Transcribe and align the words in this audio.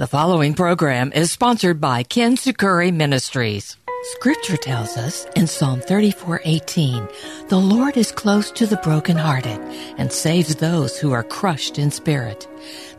The 0.00 0.06
following 0.06 0.54
program 0.54 1.12
is 1.12 1.30
sponsored 1.30 1.78
by 1.78 2.04
Kintsukuroi 2.04 2.90
Ministries. 2.90 3.76
Scripture 4.14 4.56
tells 4.56 4.96
us 4.96 5.26
in 5.36 5.46
Psalm 5.46 5.82
34:18, 5.82 7.06
"The 7.50 7.58
Lord 7.58 7.98
is 7.98 8.10
close 8.10 8.50
to 8.52 8.66
the 8.66 8.78
brokenhearted 8.78 9.60
and 9.98 10.10
saves 10.10 10.54
those 10.54 10.96
who 10.96 11.12
are 11.12 11.22
crushed 11.22 11.78
in 11.78 11.90
spirit." 11.90 12.48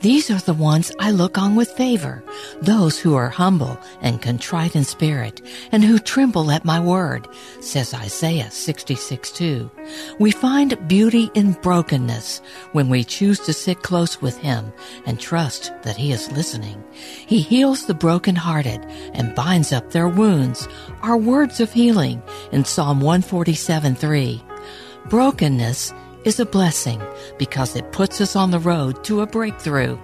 These 0.02 0.32
are 0.32 0.40
the 0.40 0.54
ones 0.54 0.92
I 1.00 1.12
look 1.12 1.38
on 1.38 1.56
with 1.56 1.70
favor, 1.72 2.24
those 2.62 3.00
who 3.00 3.16
are 3.16 3.30
humble 3.30 3.80
and 4.02 4.22
contrite 4.22 4.76
in 4.76 4.84
spirit, 4.84 5.42
and 5.72 5.84
who 5.84 6.00
tremble 6.00 6.52
at 6.52 6.66
my 6.66 6.80
word, 6.80 7.28
says 7.60 7.94
Isaiah 7.94 8.50
66 8.50 9.32
2. 9.32 9.72
We 10.20 10.32
find 10.32 10.88
beauty 10.88 11.30
in 11.34 11.54
brokenness 11.54 12.42
when 12.72 12.90
we 12.90 13.04
choose 13.04 13.40
to 13.42 13.54
sit 13.54 13.84
close 13.84 14.22
with 14.22 14.38
him 14.38 14.74
and 15.05 15.20
trust 15.20 15.72
that 15.84 15.98
he 15.98 16.12
is 16.12 16.32
listening. 16.32 16.84
He 16.91 17.41
heals 17.41 17.86
the 17.86 17.94
brokenhearted 17.94 18.84
and 19.14 19.36
binds 19.36 19.72
up 19.72 19.91
their 19.91 20.10
wounds, 20.10 20.68
are 21.02 21.18
words 21.18 21.60
of 21.60 21.72
healing 21.72 22.22
in 22.52 22.66
Psalm 22.66 23.00
147 23.02 23.96
3. 23.96 24.44
Brokenness 25.10 25.94
is 26.24 26.40
a 26.40 26.46
blessing 26.46 27.02
because 27.40 27.76
it 27.76 27.91
puts 27.91 28.22
us 28.22 28.36
on 28.36 28.52
the 28.52 28.60
road 28.60 29.04
to 29.04 29.22
a 29.22 29.27
breakthrough. 29.27 29.98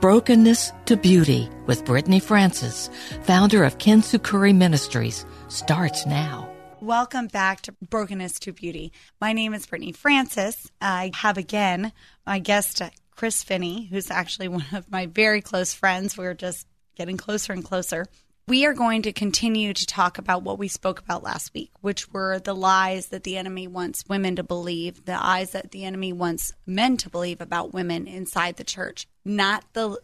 Brokenness 0.00 0.72
to 0.86 0.96
Beauty 0.96 1.48
with 1.66 1.84
Brittany 1.84 2.20
Francis, 2.20 2.90
founder 3.22 3.64
of 3.64 3.78
Kintsukuroi 3.78 4.54
Ministries, 4.54 5.24
starts 5.48 6.06
now. 6.06 6.52
Welcome 6.80 7.26
back 7.28 7.60
to 7.62 7.72
Brokenness 7.88 8.38
to 8.40 8.52
Beauty. 8.52 8.92
My 9.20 9.32
name 9.32 9.54
is 9.54 9.66
Brittany 9.66 9.92
Francis. 9.92 10.70
I 10.80 11.10
have 11.14 11.38
again 11.38 11.92
my 12.26 12.38
guest, 12.38 12.82
Chris 13.14 13.42
Finney, 13.42 13.86
who's 13.86 14.10
actually 14.10 14.48
one 14.48 14.64
of 14.72 14.90
my 14.90 15.06
very 15.06 15.40
close 15.40 15.72
friends. 15.72 16.16
We're 16.16 16.34
just 16.34 16.66
getting 16.96 17.16
closer 17.16 17.52
and 17.52 17.64
closer 17.64 18.06
we 18.48 18.64
are 18.64 18.72
going 18.72 19.02
to 19.02 19.12
continue 19.12 19.74
to 19.74 19.86
talk 19.86 20.16
about 20.16 20.42
what 20.42 20.58
we 20.58 20.68
spoke 20.68 21.00
about 21.00 21.22
last 21.22 21.52
week, 21.52 21.70
which 21.82 22.10
were 22.10 22.38
the 22.38 22.54
lies 22.54 23.08
that 23.08 23.22
the 23.22 23.36
enemy 23.36 23.68
wants 23.68 24.08
women 24.08 24.36
to 24.36 24.42
believe, 24.42 25.04
the 25.04 25.12
lies 25.12 25.50
that 25.50 25.70
the 25.70 25.84
enemy 25.84 26.14
wants 26.14 26.52
men 26.66 26.96
to 26.96 27.10
believe 27.10 27.42
about 27.42 27.74
women 27.74 28.06
inside 28.06 28.56
the 28.56 28.64
church, 28.64 29.06
not 29.22 29.64
the 29.74 29.98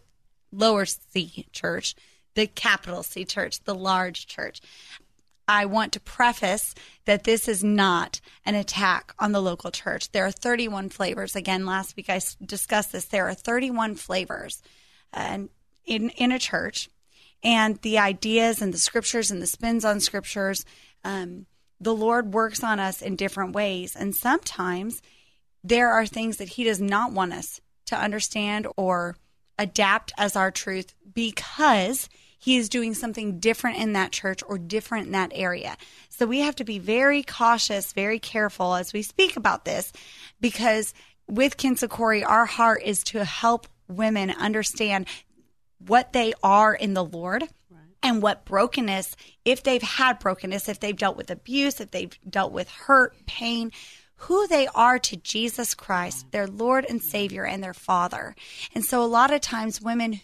lower 0.53 0.84
C 0.84 1.47
church, 1.53 1.95
the 2.34 2.47
capital 2.47 3.03
C 3.03 3.25
church, 3.25 3.64
the 3.64 3.75
large 3.75 4.27
church. 4.27 4.61
I 5.48 5.64
want 5.64 5.92
to 5.92 6.01
preface 6.01 6.75
that 7.06 7.25
this 7.25 7.48
is 7.48 7.64
not 7.64 8.20
an 8.45 8.55
attack 8.55 9.14
on 9.19 9.33
the 9.33 9.42
local 9.42 9.70
church. 9.70 10.12
There 10.12 10.27
are 10.27 10.31
31 10.31 10.91
flavors. 10.91 11.34
Again, 11.34 11.64
last 11.64 11.97
week 11.97 12.11
I 12.11 12.20
discussed 12.45 12.92
this. 12.92 13.06
There 13.06 13.27
are 13.27 13.34
31 13.34 13.95
flavors 13.95 14.62
and 15.14 15.48
in, 15.86 16.11
in 16.11 16.33
a 16.33 16.39
church 16.39 16.91
and 17.45 17.77
the 17.83 17.98
ideas 17.98 18.62
and 18.62 18.73
the 18.73 18.78
scriptures 18.78 19.31
and 19.31 19.41
the 19.41 19.47
spins 19.47 19.84
on 19.84 20.00
scriptures. 20.00 20.64
Um, 21.05 21.47
the 21.78 21.95
Lord 21.95 22.33
works 22.33 22.64
on 22.64 22.81
us 22.81 23.03
in 23.03 23.14
different 23.14 23.55
ways. 23.55 23.95
And 23.95 24.17
sometimes 24.17 25.02
there 25.63 25.91
are 25.91 26.07
things 26.07 26.39
that 26.39 26.48
He 26.48 26.64
does 26.64 26.80
not 26.80 27.13
want 27.13 27.35
us 27.35 27.61
to 27.86 27.96
understand 27.96 28.67
or 28.77 29.17
adapt 29.58 30.13
as 30.17 30.35
our 30.35 30.51
truth 30.51 30.95
because 31.13 32.08
He 32.39 32.57
is 32.57 32.70
doing 32.70 32.95
something 32.95 33.39
different 33.39 33.77
in 33.77 33.92
that 33.92 34.13
church 34.13 34.42
or 34.46 34.57
different 34.57 35.07
in 35.07 35.13
that 35.13 35.33
area. 35.35 35.77
So 36.08 36.27
we 36.27 36.40
have 36.40 36.57
to 36.57 36.64
be 36.64 36.79
very 36.79 37.23
cautious, 37.23 37.92
very 37.92 38.19
careful 38.19 38.74
as 38.74 38.95
we 38.95 39.02
speak 39.02 39.36
about 39.36 39.67
this 39.67 39.92
because 40.40 40.95
with 41.27 41.57
Kintsukuroi, 41.57 42.24
our 42.27 42.46
heart 42.46 42.83
is 42.83 43.02
to 43.05 43.24
help 43.24 43.67
women 43.89 44.30
understand 44.30 45.07
what 45.79 46.12
they 46.12 46.33
are 46.42 46.74
in 46.74 46.95
the 46.95 47.05
Lord 47.05 47.45
and 48.02 48.20
what 48.20 48.45
brokenness, 48.45 49.17
if 49.45 49.62
they've 49.62 49.83
had 49.83 50.18
brokenness, 50.18 50.68
if 50.68 50.79
they've 50.79 50.96
dealt 50.96 51.17
with 51.17 51.30
abuse, 51.30 51.80
if 51.80 51.90
they've 51.90 52.17
dealt 52.29 52.52
with 52.52 52.68
hurt, 52.68 53.14
pain, 53.27 53.73
who 54.17 54.46
they 54.46 54.67
are 54.74 54.98
to 54.98 55.17
Jesus 55.17 55.74
Christ, 55.74 56.30
their 56.30 56.46
Lord 56.46 56.86
and 56.89 57.02
Savior 57.02 57.45
and 57.45 57.63
their 57.63 57.74
Father. 57.74 58.36
And 58.74 58.84
so 58.84 59.02
a 59.02 59.07
lot 59.07 59.33
of 59.33 59.40
times 59.40 59.80
women 59.80 60.20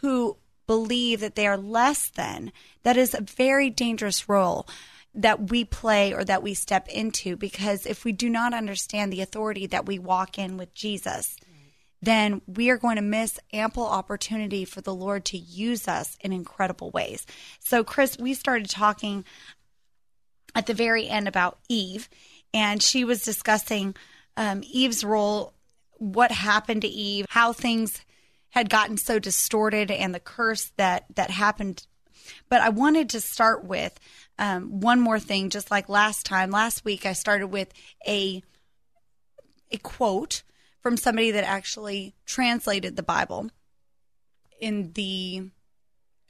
who 0.00 0.36
believe 0.66 1.20
that 1.20 1.36
they 1.36 1.46
are 1.46 1.56
less 1.56 2.10
than, 2.10 2.52
that 2.82 2.96
is 2.96 3.14
a 3.14 3.20
very 3.20 3.70
dangerous 3.70 4.28
role 4.28 4.66
that 5.14 5.50
we 5.50 5.64
play 5.64 6.12
or 6.12 6.24
that 6.24 6.42
we 6.42 6.54
step 6.54 6.88
into 6.88 7.36
because 7.36 7.86
if 7.86 8.04
we 8.04 8.10
do 8.10 8.28
not 8.28 8.52
understand 8.52 9.12
the 9.12 9.20
authority 9.20 9.66
that 9.66 9.86
we 9.86 9.98
walk 9.98 10.38
in 10.38 10.56
with 10.56 10.74
Jesus, 10.74 11.36
then 12.04 12.40
we 12.46 12.70
are 12.70 12.76
going 12.76 12.96
to 12.96 13.02
miss 13.02 13.38
ample 13.52 13.84
opportunity 13.84 14.64
for 14.64 14.80
the 14.80 14.94
Lord 14.94 15.24
to 15.26 15.38
use 15.38 15.86
us 15.88 16.16
in 16.20 16.32
incredible 16.32 16.90
ways. 16.90 17.26
So, 17.60 17.84
Chris, 17.84 18.18
we 18.18 18.34
started 18.34 18.68
talking 18.70 19.24
at 20.54 20.66
the 20.66 20.74
very 20.74 21.08
end 21.08 21.28
about 21.28 21.58
Eve, 21.68 22.08
and 22.52 22.82
she 22.82 23.04
was 23.04 23.22
discussing 23.22 23.94
um, 24.36 24.62
Eve's 24.64 25.04
role, 25.04 25.52
what 25.98 26.30
happened 26.30 26.82
to 26.82 26.88
Eve, 26.88 27.26
how 27.28 27.52
things 27.52 28.00
had 28.50 28.70
gotten 28.70 28.96
so 28.96 29.18
distorted, 29.18 29.90
and 29.90 30.14
the 30.14 30.20
curse 30.20 30.72
that 30.76 31.06
that 31.14 31.30
happened. 31.30 31.86
But 32.48 32.60
I 32.62 32.68
wanted 32.68 33.10
to 33.10 33.20
start 33.20 33.64
with 33.64 33.98
um, 34.38 34.80
one 34.80 35.00
more 35.00 35.18
thing, 35.18 35.50
just 35.50 35.70
like 35.70 35.88
last 35.88 36.24
time. 36.24 36.50
Last 36.50 36.84
week, 36.84 37.04
I 37.04 37.12
started 37.12 37.48
with 37.48 37.72
a 38.06 38.42
a 39.70 39.78
quote 39.78 40.43
from 40.84 40.96
somebody 40.98 41.30
that 41.30 41.44
actually 41.44 42.14
translated 42.26 42.94
the 42.94 43.02
Bible 43.02 43.50
in 44.60 44.92
the 44.92 45.48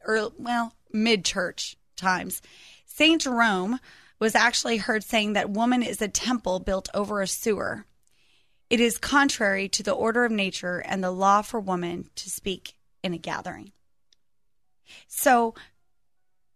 early, 0.05 0.31
well, 0.39 0.77
mid 0.93 1.25
church 1.25 1.77
times. 1.97 2.41
St. 2.87 3.21
Jerome 3.21 3.81
was 4.21 4.37
actually 4.37 4.77
heard 4.77 5.03
saying 5.03 5.33
that 5.33 5.51
woman 5.51 5.83
is 5.83 6.01
a 6.01 6.07
temple 6.07 6.61
built 6.61 6.89
over 6.95 7.21
a 7.21 7.27
sewer. 7.27 7.85
It 8.71 8.79
is 8.79 8.97
contrary 8.97 9.69
to 9.71 9.83
the 9.83 9.93
order 9.93 10.25
of 10.25 10.31
nature 10.31 10.79
and 10.79 11.03
the 11.03 11.11
law 11.11 11.43
for 11.43 11.59
woman 11.59 12.09
to 12.15 12.31
speak 12.31 12.75
in 13.03 13.13
a 13.13 13.19
gathering. 13.19 13.73
So 15.09 15.57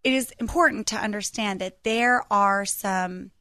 it 0.05 0.13
is 0.13 0.31
important 0.39 0.87
to 0.89 0.97
understand 0.97 1.61
that 1.61 1.83
there 1.83 2.23
are 2.33 2.65
some 2.65 3.33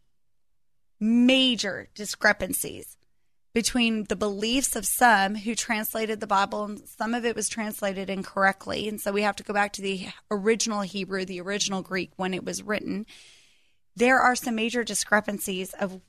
major 0.99 1.89
discrepancies 1.93 2.96
between 3.57 4.03
the 4.03 4.15
beliefs 4.15 4.75
of 4.75 4.85
some 4.85 5.33
who 5.33 5.55
translated 5.55 6.19
the 6.19 6.27
Bible, 6.27 6.63
and 6.63 6.87
some 6.87 7.15
of 7.15 7.25
it 7.25 7.35
was 7.35 7.49
translated 7.49 8.07
incorrectly. 8.07 8.87
And 8.87 9.01
so 9.01 9.11
we 9.11 9.23
have 9.23 9.35
to 9.37 9.43
go 9.43 9.51
back 9.51 9.73
to 9.73 9.81
the 9.81 10.09
original 10.29 10.81
Hebrew, 10.81 11.25
the 11.25 11.41
original 11.41 11.81
Greek 11.81 12.11
when 12.17 12.35
it 12.35 12.45
was 12.45 12.61
written. 12.61 13.07
There 13.95 14.19
are 14.19 14.35
some 14.35 14.53
major 14.53 14.83
discrepancies 14.83 15.73
of 15.73 15.99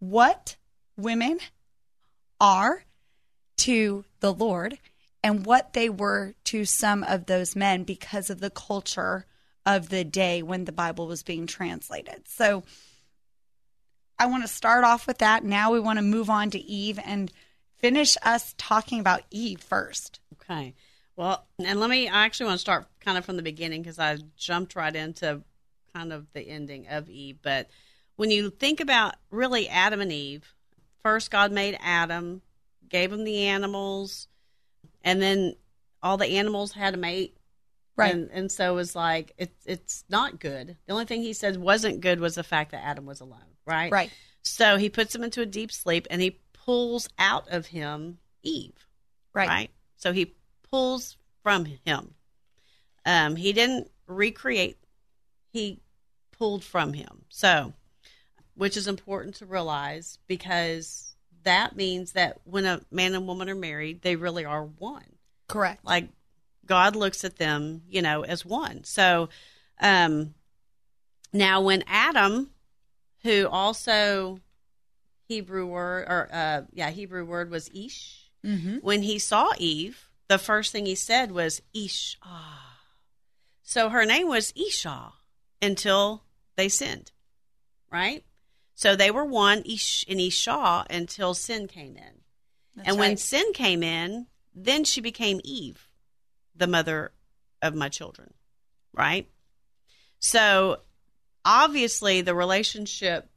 what 0.00 0.56
women 0.98 1.38
are 2.38 2.84
to 3.56 4.04
the 4.20 4.34
Lord 4.34 4.76
and 5.24 5.46
what 5.46 5.72
they 5.72 5.88
were 5.88 6.34
to 6.44 6.66
some 6.66 7.04
of 7.04 7.24
those 7.24 7.56
men 7.56 7.84
because 7.84 8.28
of 8.28 8.40
the 8.40 8.50
culture 8.50 9.24
of 9.64 9.88
the 9.88 10.04
day 10.04 10.42
when 10.42 10.66
the 10.66 10.72
Bible 10.72 11.06
was 11.06 11.22
being 11.22 11.46
translated. 11.46 12.28
So, 12.28 12.64
I 14.22 14.26
want 14.26 14.44
to 14.44 14.48
start 14.48 14.84
off 14.84 15.08
with 15.08 15.18
that. 15.18 15.42
Now 15.42 15.72
we 15.72 15.80
want 15.80 15.98
to 15.98 16.04
move 16.04 16.30
on 16.30 16.50
to 16.50 16.58
Eve 16.60 17.00
and 17.04 17.28
finish 17.78 18.16
us 18.22 18.54
talking 18.56 19.00
about 19.00 19.22
Eve 19.32 19.60
first. 19.60 20.20
Okay. 20.34 20.74
Well, 21.16 21.44
and 21.58 21.80
let 21.80 21.90
me, 21.90 22.08
I 22.08 22.24
actually 22.24 22.46
want 22.46 22.54
to 22.54 22.60
start 22.60 22.86
kind 23.00 23.18
of 23.18 23.24
from 23.24 23.36
the 23.36 23.42
beginning 23.42 23.82
because 23.82 23.98
I 23.98 24.18
jumped 24.36 24.76
right 24.76 24.94
into 24.94 25.42
kind 25.92 26.12
of 26.12 26.32
the 26.34 26.42
ending 26.42 26.86
of 26.86 27.10
Eve. 27.10 27.38
But 27.42 27.68
when 28.14 28.30
you 28.30 28.50
think 28.50 28.78
about 28.78 29.16
really 29.32 29.68
Adam 29.68 30.00
and 30.00 30.12
Eve, 30.12 30.54
first 31.02 31.32
God 31.32 31.50
made 31.50 31.76
Adam, 31.80 32.42
gave 32.88 33.12
him 33.12 33.24
the 33.24 33.46
animals, 33.46 34.28
and 35.02 35.20
then 35.20 35.56
all 36.00 36.16
the 36.16 36.36
animals 36.38 36.70
had 36.70 36.94
a 36.94 36.96
mate. 36.96 37.36
Right. 37.96 38.14
And, 38.14 38.30
and 38.30 38.52
so 38.52 38.70
it 38.70 38.76
was 38.76 38.94
like, 38.94 39.32
it, 39.36 39.52
it's 39.66 40.04
not 40.08 40.38
good. 40.38 40.76
The 40.86 40.92
only 40.92 41.06
thing 41.06 41.22
he 41.22 41.32
said 41.32 41.56
wasn't 41.56 42.00
good 42.00 42.20
was 42.20 42.36
the 42.36 42.44
fact 42.44 42.70
that 42.70 42.84
Adam 42.84 43.04
was 43.04 43.20
alone 43.20 43.51
right? 43.66 43.92
Right. 43.92 44.10
So 44.42 44.76
he 44.76 44.88
puts 44.88 45.14
him 45.14 45.22
into 45.22 45.40
a 45.40 45.46
deep 45.46 45.72
sleep 45.72 46.06
and 46.10 46.20
he 46.20 46.40
pulls 46.52 47.08
out 47.18 47.48
of 47.50 47.66
him 47.66 48.18
Eve. 48.42 48.86
Right. 49.32 49.48
Right. 49.48 49.70
So 49.96 50.12
he 50.12 50.34
pulls 50.70 51.16
from 51.42 51.64
him. 51.64 52.14
Um, 53.04 53.36
he 53.36 53.52
didn't 53.52 53.90
recreate; 54.06 54.78
he 55.52 55.80
pulled 56.30 56.62
from 56.62 56.92
him. 56.92 57.24
So, 57.28 57.72
which 58.54 58.76
is 58.76 58.86
important 58.86 59.36
to 59.36 59.46
realize 59.46 60.18
because 60.28 61.14
that 61.42 61.74
means 61.74 62.12
that 62.12 62.40
when 62.44 62.64
a 62.64 62.80
man 62.90 63.14
and 63.14 63.26
woman 63.26 63.48
are 63.48 63.56
married, 63.56 64.02
they 64.02 64.16
really 64.16 64.44
are 64.44 64.64
one. 64.64 65.04
Correct. 65.48 65.84
Like 65.84 66.08
God 66.64 66.94
looks 66.94 67.24
at 67.24 67.36
them, 67.36 67.82
you 67.88 68.02
know, 68.02 68.22
as 68.24 68.44
one. 68.44 68.84
So, 68.84 69.28
um, 69.80 70.34
now 71.32 71.60
when 71.60 71.82
Adam, 71.88 72.50
who 73.22 73.48
also 73.48 74.40
Hebrew 75.28 75.66
word 75.66 76.06
or 76.08 76.28
uh, 76.32 76.62
yeah, 76.72 76.90
Hebrew 76.90 77.24
word 77.24 77.50
was 77.50 77.70
ish. 77.74 78.30
Mm-hmm. 78.44 78.78
When 78.78 79.02
he 79.02 79.18
saw 79.18 79.52
Eve, 79.58 80.08
the 80.28 80.38
first 80.38 80.72
thing 80.72 80.86
he 80.86 80.94
said 80.94 81.30
was 81.32 81.62
ish. 81.74 82.18
So 83.62 83.88
her 83.88 84.04
name 84.04 84.28
was 84.28 84.52
Isha 84.56 85.12
until 85.62 86.24
they 86.56 86.68
sinned, 86.68 87.12
right? 87.90 88.24
So 88.74 88.96
they 88.96 89.10
were 89.10 89.24
one 89.24 89.62
Ish 89.64 90.04
and 90.08 90.20
Isha 90.20 90.86
until 90.90 91.34
sin 91.34 91.68
came 91.68 91.96
in, 91.96 92.22
That's 92.74 92.88
and 92.88 92.98
when 92.98 93.12
right. 93.12 93.18
sin 93.18 93.52
came 93.54 93.82
in, 93.82 94.26
then 94.54 94.84
she 94.84 95.00
became 95.00 95.40
Eve, 95.44 95.88
the 96.56 96.66
mother 96.66 97.12
of 97.60 97.74
my 97.74 97.88
children, 97.88 98.34
right? 98.92 99.28
So 100.18 100.80
obviously 101.44 102.20
the 102.20 102.34
relationship 102.34 103.28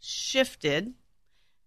shifted 0.00 0.94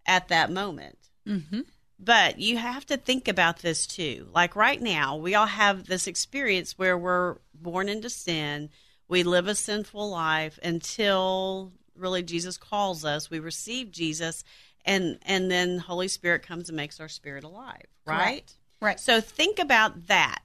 at 0.05 0.27
that 0.29 0.51
moment. 0.51 0.97
Mm-hmm. 1.27 1.61
But 1.99 2.39
you 2.39 2.57
have 2.57 2.85
to 2.87 2.97
think 2.97 3.27
about 3.27 3.59
this 3.59 3.85
too. 3.85 4.27
Like 4.33 4.55
right 4.55 4.81
now, 4.81 5.17
we 5.17 5.35
all 5.35 5.45
have 5.45 5.85
this 5.85 6.07
experience 6.07 6.77
where 6.77 6.97
we're 6.97 7.35
born 7.53 7.89
into 7.89 8.09
sin. 8.09 8.69
We 9.07 9.23
live 9.23 9.47
a 9.47 9.53
sinful 9.53 10.09
life 10.09 10.57
until 10.63 11.71
really 11.95 12.23
Jesus 12.23 12.57
calls 12.57 13.05
us. 13.05 13.29
We 13.29 13.39
receive 13.39 13.91
Jesus 13.91 14.43
and 14.85 15.19
and 15.23 15.51
then 15.51 15.77
Holy 15.77 16.07
Spirit 16.07 16.43
comes 16.43 16.69
and 16.69 16.75
makes 16.75 16.99
our 16.99 17.07
spirit 17.07 17.43
alive, 17.43 17.85
right? 18.05 18.17
Correct. 18.17 18.53
Right. 18.81 18.99
So 18.99 19.21
think 19.21 19.59
about 19.59 20.07
that. 20.07 20.39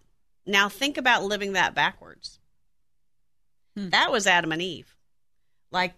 Now 0.47 0.69
think 0.69 0.99
about 0.99 1.25
living 1.25 1.55
that 1.55 1.75
backwards. 1.75 2.39
Hmm. 3.77 3.89
That 3.91 4.13
was 4.13 4.27
Adam 4.27 4.53
and 4.53 4.61
Eve. 4.61 4.96
Like 5.71 5.95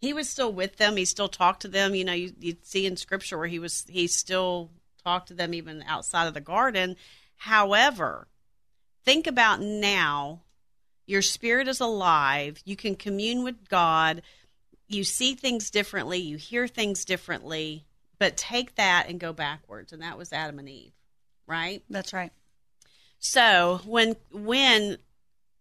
he 0.00 0.12
was 0.12 0.28
still 0.28 0.52
with 0.52 0.76
them. 0.76 0.96
He 0.96 1.04
still 1.04 1.28
talked 1.28 1.62
to 1.62 1.68
them. 1.68 1.94
You 1.94 2.04
know, 2.04 2.12
you 2.12 2.32
you 2.40 2.56
see 2.62 2.86
in 2.86 2.96
scripture 2.96 3.38
where 3.38 3.46
he 3.46 3.58
was 3.58 3.84
he 3.88 4.06
still 4.06 4.70
talked 5.02 5.28
to 5.28 5.34
them 5.34 5.54
even 5.54 5.82
outside 5.86 6.26
of 6.26 6.34
the 6.34 6.40
garden. 6.40 6.96
However, 7.36 8.28
think 9.04 9.26
about 9.26 9.60
now. 9.60 10.40
Your 11.06 11.22
spirit 11.22 11.68
is 11.68 11.80
alive. 11.80 12.62
You 12.64 12.76
can 12.76 12.94
commune 12.94 13.44
with 13.44 13.68
God. 13.68 14.22
You 14.88 15.04
see 15.04 15.34
things 15.34 15.70
differently. 15.70 16.18
You 16.18 16.38
hear 16.38 16.66
things 16.66 17.04
differently. 17.04 17.84
But 18.18 18.36
take 18.36 18.76
that 18.76 19.06
and 19.08 19.20
go 19.20 19.32
backwards. 19.32 19.92
And 19.92 20.00
that 20.00 20.16
was 20.16 20.32
Adam 20.32 20.58
and 20.58 20.68
Eve, 20.68 20.92
right? 21.46 21.82
That's 21.90 22.12
right. 22.12 22.32
So 23.18 23.80
when 23.84 24.16
when 24.32 24.98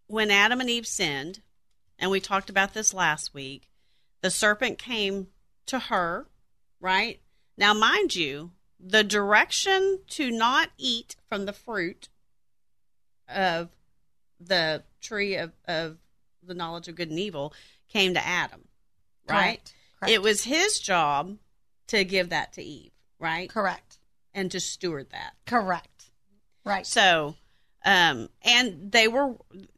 when 0.07 0.31
Adam 0.31 0.61
and 0.61 0.69
Eve 0.69 0.87
sinned, 0.87 1.41
and 2.03 2.11
we 2.11 2.19
talked 2.19 2.49
about 2.49 2.73
this 2.73 2.93
last 2.93 3.33
week, 3.33 3.69
the 4.19 4.29
serpent 4.29 4.77
came 4.77 5.27
to 5.67 5.79
her, 5.79 6.27
right? 6.81 7.21
Now, 7.57 7.73
mind 7.73 8.13
you, 8.13 8.51
the 8.77 9.05
direction 9.05 10.01
to 10.09 10.29
not 10.29 10.71
eat 10.77 11.15
from 11.29 11.45
the 11.45 11.53
fruit 11.53 12.09
of 13.29 13.69
the 14.37 14.83
tree 14.99 15.37
of, 15.37 15.53
of 15.65 15.95
the 16.45 16.53
knowledge 16.53 16.89
of 16.89 16.95
good 16.95 17.09
and 17.09 17.19
evil 17.19 17.53
came 17.87 18.15
to 18.15 18.27
Adam, 18.27 18.65
right? 19.29 19.37
Correct. 19.37 19.73
Correct. 20.01 20.11
It 20.13 20.21
was 20.21 20.43
his 20.43 20.79
job 20.79 21.37
to 21.87 22.03
give 22.03 22.31
that 22.31 22.51
to 22.53 22.61
Eve, 22.61 22.91
right? 23.17 23.49
correct. 23.49 23.97
And 24.33 24.51
to 24.51 24.59
steward 24.59 25.11
that. 25.11 25.35
Correct. 25.45 26.07
Right. 26.65 26.85
So, 26.85 27.35
um, 27.85 28.27
and 28.41 28.91
they 28.91 29.07
were, 29.07 29.35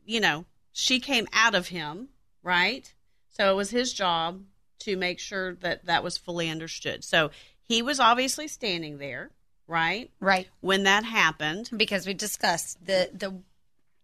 you 0.08 0.22
know, 0.22 0.46
she 0.72 1.00
came 1.00 1.28
out 1.32 1.54
of 1.54 1.68
him, 1.68 2.10
right? 2.46 2.94
So 3.32 3.52
it 3.52 3.56
was 3.56 3.72
his 3.72 3.92
job 3.92 4.44
to 4.80 4.96
make 4.96 5.20
sure 5.20 5.56
that 5.56 5.86
that 5.88 6.04
was 6.04 6.18
fully 6.18 6.50
understood. 6.50 7.04
So 7.04 7.32
he 7.64 7.82
was 7.82 8.00
obviously 8.00 8.48
standing 8.48 9.00
there, 9.00 9.32
right? 9.68 10.10
Right. 10.22 10.48
When 10.62 10.84
that 10.84 11.04
happened. 11.04 11.70
Because 11.76 12.06
we 12.08 12.14
discussed 12.14 12.86
the 12.86 13.10
the 13.14 13.34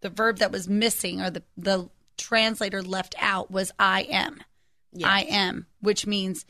the 0.00 0.10
verb 0.10 0.38
that 0.38 0.50
was 0.52 0.68
missing 0.68 1.20
or 1.22 1.30
the 1.30 1.42
the 1.56 1.88
translator 2.18 2.82
left 2.82 3.14
out 3.18 3.50
was 3.50 3.72
I 3.78 4.02
am. 4.02 4.42
Yes. 4.92 5.08
I 5.10 5.20
am, 5.22 5.66
which 5.80 6.06
means 6.06 6.44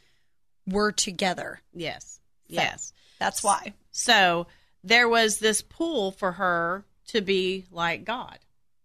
we're 0.66 0.90
together. 0.92 1.60
Yes. 1.72 2.18
So, 2.48 2.54
Yes. 2.54 2.92
That's 3.20 3.44
why. 3.44 3.74
So 3.92 4.48
there 4.82 5.08
was 5.08 5.38
this 5.38 5.62
pull 5.62 6.10
for 6.10 6.32
her 6.32 6.84
to 7.08 7.20
be 7.20 7.66
like 7.70 8.04
God, 8.04 8.38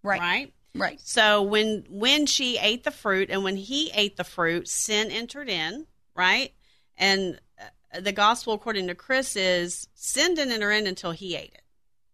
Right. 0.04 0.19
right? 0.19 0.54
Right. 0.79 1.00
So 1.01 1.41
when 1.41 1.85
when 1.89 2.25
she 2.25 2.57
ate 2.57 2.83
the 2.83 2.91
fruit 2.91 3.29
and 3.29 3.44
when 3.44 3.57
he 3.57 3.91
ate 3.94 4.18
the 4.18 4.24
fruit, 4.24 4.68
sin 4.68 5.12
entered 5.12 5.50
in, 5.50 5.88
right? 6.15 6.53
And 6.97 7.39
uh, 7.59 8.00
the 8.00 8.12
gospel 8.12 8.53
according 8.53 8.88
to 8.88 8.95
Chris 8.95 9.35
is 9.35 9.88
sin 9.94 10.35
didn't 10.35 10.53
enter 10.53 10.71
in 10.71 10.88
until 10.88 11.12
he 11.12 11.35
ate 11.35 11.53
it, 11.53 11.63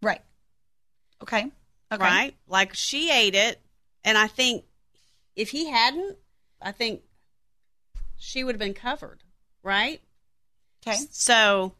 Right. 0.01 0.21
Okay. 1.21 1.51
Okay. 1.92 2.04
right? 2.04 2.36
Like 2.48 2.74
she 2.74 3.12
ate 3.12 3.36
it, 3.36 3.60
and 4.04 4.18
I 4.18 4.27
think 4.27 4.66
if 5.36 5.50
he 5.50 5.69
hadn't, 5.69 6.18
I 6.62 6.71
think 6.71 7.01
she 8.18 8.44
would 8.44 8.56
have 8.56 8.59
been 8.59 8.74
covered, 8.74 9.24
right? 9.62 10.01
Okay. 10.86 10.98
So 11.12 11.75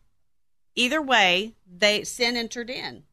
either 0.75 1.01
way, 1.01 1.53
they 1.68 2.03
sin 2.03 2.38
entered 2.38 2.69
in. 2.69 3.03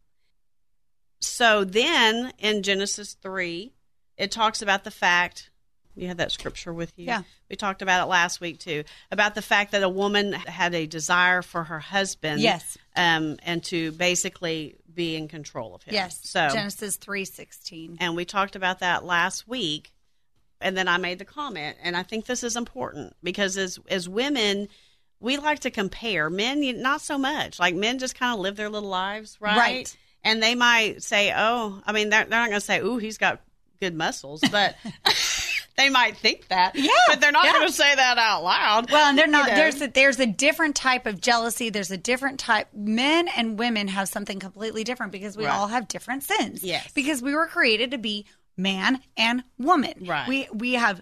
So 1.20 1.64
then 1.64 2.32
in 2.38 2.62
Genesis 2.62 3.14
3, 3.14 3.72
it 4.16 4.30
talks 4.30 4.62
about 4.62 4.84
the 4.84 4.90
fact 4.90 5.50
you 5.96 6.06
had 6.08 6.18
that 6.18 6.32
scripture 6.32 6.72
with 6.72 6.92
you. 6.96 7.06
Yeah. 7.06 7.22
We 7.50 7.56
talked 7.56 7.82
about 7.82 8.04
it 8.04 8.08
last 8.08 8.40
week 8.40 8.58
too, 8.58 8.84
about 9.10 9.34
the 9.34 9.42
fact 9.42 9.72
that 9.72 9.82
a 9.82 9.88
woman 9.88 10.32
had 10.32 10.74
a 10.74 10.86
desire 10.86 11.42
for 11.42 11.64
her 11.64 11.80
husband. 11.80 12.40
Yes. 12.40 12.78
Um, 12.96 13.36
and 13.42 13.62
to 13.64 13.92
basically 13.92 14.76
be 14.92 15.16
in 15.16 15.28
control 15.28 15.74
of 15.74 15.82
him. 15.82 15.94
Yes. 15.94 16.20
So 16.22 16.48
Genesis 16.52 16.96
three 16.96 17.24
sixteen. 17.24 17.96
and 18.00 18.16
we 18.16 18.24
talked 18.24 18.56
about 18.56 18.78
that 18.80 19.04
last 19.04 19.46
week 19.48 19.92
and 20.62 20.76
then 20.76 20.88
i 20.88 20.98
made 20.98 21.18
the 21.18 21.24
comment 21.24 21.76
and 21.82 21.96
i 21.96 22.02
think 22.02 22.26
this 22.26 22.42
is 22.44 22.54
important 22.56 23.14
because 23.22 23.56
as 23.56 23.78
as 23.88 24.08
women 24.08 24.68
we 25.18 25.36
like 25.38 25.60
to 25.60 25.70
compare 25.70 26.28
men 26.28 26.82
not 26.82 27.00
so 27.00 27.16
much 27.16 27.58
like 27.58 27.74
men 27.74 27.98
just 27.98 28.14
kind 28.14 28.34
of 28.34 28.40
live 28.40 28.56
their 28.56 28.68
little 28.68 28.88
lives 28.90 29.38
right, 29.40 29.56
Right. 29.56 29.96
And 30.24 30.42
they 30.42 30.54
might 30.54 31.02
say 31.02 31.32
oh 31.36 31.80
i 31.86 31.92
mean 31.92 32.10
they're, 32.10 32.24
they're 32.24 32.40
not 32.40 32.48
going 32.48 32.60
to 32.60 32.64
say 32.66 32.80
ooh 32.80 32.98
he's 32.98 33.18
got 33.18 33.40
good 33.80 33.94
muscles 33.94 34.42
but 34.50 34.76
they 35.76 35.88
might 35.88 36.16
think 36.16 36.46
that 36.48 36.74
Yeah, 36.76 36.90
but 37.08 37.20
they're 37.20 37.32
not 37.32 37.44
yeah. 37.46 37.52
going 37.52 37.66
to 37.66 37.72
say 37.72 37.94
that 37.94 38.18
out 38.18 38.42
loud 38.44 38.90
Well, 38.90 39.06
and 39.08 39.16
they're 39.16 39.26
not. 39.26 39.46
You 39.46 39.50
know? 39.52 39.56
There's 39.56 39.80
a, 39.80 39.86
there's 39.86 40.20
a 40.20 40.26
different 40.26 40.76
type 40.76 41.06
of 41.06 41.20
jealousy. 41.22 41.70
There's 41.70 41.90
a 41.90 41.96
different 41.96 42.38
type. 42.38 42.68
Men 42.74 43.28
and 43.28 43.58
women 43.58 43.88
have 43.88 44.08
something 44.10 44.38
completely 44.38 44.84
different 44.84 45.12
because 45.12 45.38
we 45.38 45.46
Right. 45.46 45.54
all 45.54 45.68
have 45.68 45.88
different 45.88 46.22
sins. 46.24 46.62
Yes. 46.62 46.90
Because 46.92 47.22
we 47.22 47.34
were 47.34 47.46
created 47.46 47.92
to 47.92 47.98
be 47.98 48.26
man 48.58 49.00
and 49.16 49.42
woman. 49.58 50.04
Right. 50.06 50.28
We 50.28 50.48
we 50.52 50.72
have 50.74 51.00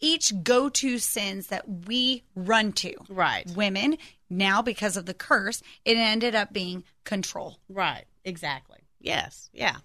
each 0.00 0.30
go 0.42 0.68
to 0.68 0.98
sins 0.98 1.46
that 1.46 1.66
we 1.86 2.24
run 2.34 2.72
to. 2.72 2.94
Right. 3.08 3.46
Women 3.56 3.96
now 4.28 4.60
because 4.60 4.98
of 4.98 5.06
the 5.06 5.14
curse, 5.14 5.62
it 5.86 5.96
ended 5.96 6.34
up 6.34 6.52
being 6.52 6.84
control. 7.04 7.58
right 7.70 8.04
exactly. 8.28 8.78
Yes. 9.00 9.50
Yeah. 9.52 9.76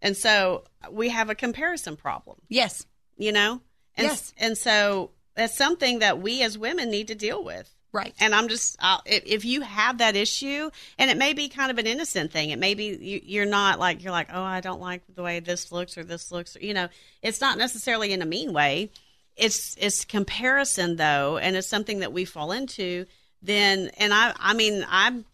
And 0.00 0.16
so 0.16 0.64
uh, 0.82 0.90
we 0.90 1.08
have 1.10 1.28
a 1.28 1.34
comparison 1.34 1.96
problem. 1.96 2.38
Yes. 2.48 2.86
you 3.16 3.32
know? 3.32 3.60
And, 3.96 4.06
Yes. 4.06 4.32
and 4.38 4.56
so 4.56 5.10
that's 5.34 5.56
something 5.56 5.98
that 5.98 6.20
we 6.20 6.42
as 6.42 6.56
women 6.56 6.90
need 6.90 7.08
to 7.08 7.14
deal 7.14 7.42
with. 7.44 7.74
Right. 7.90 8.12
and 8.20 8.34
i'm 8.34 8.48
just 8.48 8.76
I'll, 8.80 9.00
if, 9.06 9.22
if 9.24 9.44
you 9.46 9.62
have 9.62 9.96
that 9.98 10.14
issue 10.14 10.68
and 10.98 11.10
it 11.10 11.16
may 11.16 11.32
be 11.32 11.48
kind 11.48 11.70
of 11.70 11.78
an 11.78 11.86
innocent 11.86 12.30
thing 12.30 12.50
it 12.50 12.58
may 12.58 12.74
be 12.74 12.94
you, 13.00 13.20
you're 13.24 13.46
not 13.46 13.78
like 13.78 14.02
you're 14.04 14.12
like 14.12 14.28
oh 14.30 14.42
i 14.42 14.60
don't 14.60 14.78
like 14.80 15.00
the 15.14 15.22
way 15.22 15.40
this 15.40 15.72
looks 15.72 15.96
or 15.96 16.04
this 16.04 16.30
looks 16.30 16.54
or, 16.54 16.60
you 16.60 16.74
know 16.74 16.88
it's 17.22 17.40
not 17.40 17.56
necessarily 17.56 18.12
in 18.12 18.20
a 18.20 18.26
mean 18.26 18.52
way. 18.52 18.90
It's 19.38 19.74
it's 19.80 20.04
comparison 20.04 20.96
though 20.96 21.38
and 21.38 21.56
it's 21.56 21.66
something 21.66 22.00
that 22.00 22.12
we 22.12 22.26
fall 22.26 22.52
into 22.52 23.06
then 23.40 23.90
and 23.96 24.12
i 24.12 24.34
i 24.38 24.52
mean 24.52 24.84
i'm 24.90 25.24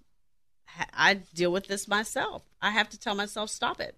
i 0.93 1.15
deal 1.15 1.53
with 1.53 1.67
this 1.67 1.87
myself 1.89 2.43
i 2.63 2.71
have 2.71 2.89
to 2.89 2.99
tell 2.99 3.15
myself 3.15 3.51
stop 3.51 3.81
it 3.81 3.97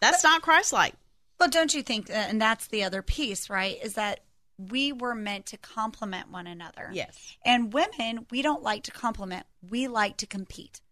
that's 0.00 0.24
not 0.24 0.42
christ-like 0.42 0.94
Well, 1.38 1.48
don't 1.48 1.72
you 1.72 1.82
think, 1.82 2.10
uh, 2.10 2.12
and 2.12 2.40
that's 2.40 2.66
the 2.66 2.84
other 2.84 3.00
piece, 3.00 3.48
right? 3.48 3.78
Is 3.82 3.94
that 3.94 4.20
we 4.58 4.92
were 4.92 5.14
meant 5.14 5.46
to 5.46 5.56
complement 5.56 6.30
one 6.30 6.46
another. 6.46 6.90
Yes. 6.92 7.16
And 7.46 7.72
women, 7.72 8.26
we 8.30 8.42
don't 8.42 8.62
like 8.62 8.82
to 8.84 8.90
compliment, 8.90 9.46
we 9.66 9.88
like 9.88 10.18
to 10.18 10.26
compete. 10.26 10.82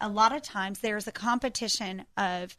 A 0.00 0.08
lot 0.08 0.34
of 0.34 0.40
times 0.40 0.78
there's 0.78 1.06
a 1.06 1.12
competition 1.12 2.06
of, 2.16 2.56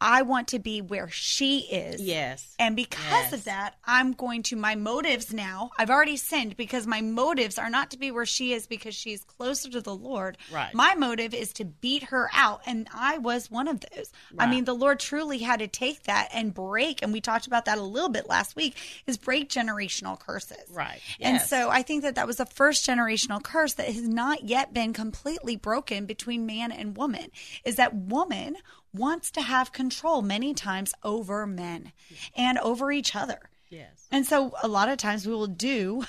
I 0.00 0.22
want 0.22 0.48
to 0.48 0.58
be 0.58 0.80
where 0.80 1.08
she 1.10 1.60
is. 1.60 2.00
Yes. 2.00 2.54
And 2.58 2.76
because 2.76 3.04
Yes. 3.10 3.32
of 3.32 3.44
that, 3.44 3.74
I'm 3.84 4.12
going 4.12 4.42
to, 4.44 4.56
my 4.56 4.74
motives 4.76 5.32
now, 5.32 5.70
I've 5.78 5.90
already 5.90 6.16
sinned 6.16 6.56
because 6.56 6.86
my 6.86 7.00
motives 7.00 7.58
are 7.58 7.70
not 7.70 7.90
to 7.90 7.98
be 7.98 8.10
where 8.10 8.26
she 8.26 8.52
is 8.52 8.66
because 8.66 8.94
she's 8.94 9.24
closer 9.24 9.68
to 9.70 9.80
the 9.80 9.94
Lord. 9.94 10.38
Right. 10.52 10.72
My 10.74 10.94
motive 10.94 11.34
is 11.34 11.52
to 11.54 11.64
beat 11.64 12.04
her 12.04 12.30
out. 12.32 12.62
And 12.66 12.88
I 12.94 13.18
was 13.18 13.50
one 13.50 13.66
of 13.68 13.80
those. 13.80 14.12
I 14.38 14.46
mean, 14.46 14.64
the 14.64 14.74
Lord 14.74 15.00
truly 15.00 15.38
had 15.38 15.58
to 15.60 15.68
take 15.68 16.04
that 16.04 16.28
and 16.32 16.54
break, 16.54 17.02
and 17.02 17.12
we 17.12 17.20
talked 17.20 17.46
about 17.46 17.64
that 17.64 17.78
a 17.78 17.82
little 17.82 18.08
bit 18.08 18.28
last 18.28 18.54
week, 18.56 18.76
is 19.06 19.16
break 19.18 19.48
generational 19.48 20.18
curses. 20.18 20.68
Right. 20.70 21.00
And 21.20 21.40
so 21.40 21.70
I 21.70 21.82
think 21.82 22.02
that 22.02 22.14
that 22.14 22.26
was 22.26 22.36
the 22.36 22.46
first 22.46 22.86
generational 22.86 23.42
curse 23.42 23.74
that 23.74 23.86
has 23.86 24.06
not 24.06 24.44
yet 24.44 24.72
been 24.72 24.92
completely 24.92 25.56
broken 25.56 26.06
between 26.06 26.46
man 26.46 26.70
and 26.72 26.96
woman 26.96 27.30
is 27.64 27.76
that 27.76 27.94
woman 27.94 28.56
wants 28.92 29.30
to 29.32 29.42
have 29.42 29.72
control 29.72 30.22
many 30.22 30.54
times 30.54 30.92
over 31.02 31.46
men 31.46 31.92
and 32.36 32.58
over 32.58 32.90
each 32.90 33.14
other. 33.14 33.38
Yes. 33.68 34.06
And 34.10 34.26
so 34.26 34.52
a 34.62 34.68
lot 34.68 34.88
of 34.88 34.98
times 34.98 35.26
we 35.26 35.32
will 35.32 35.46
do 35.46 36.04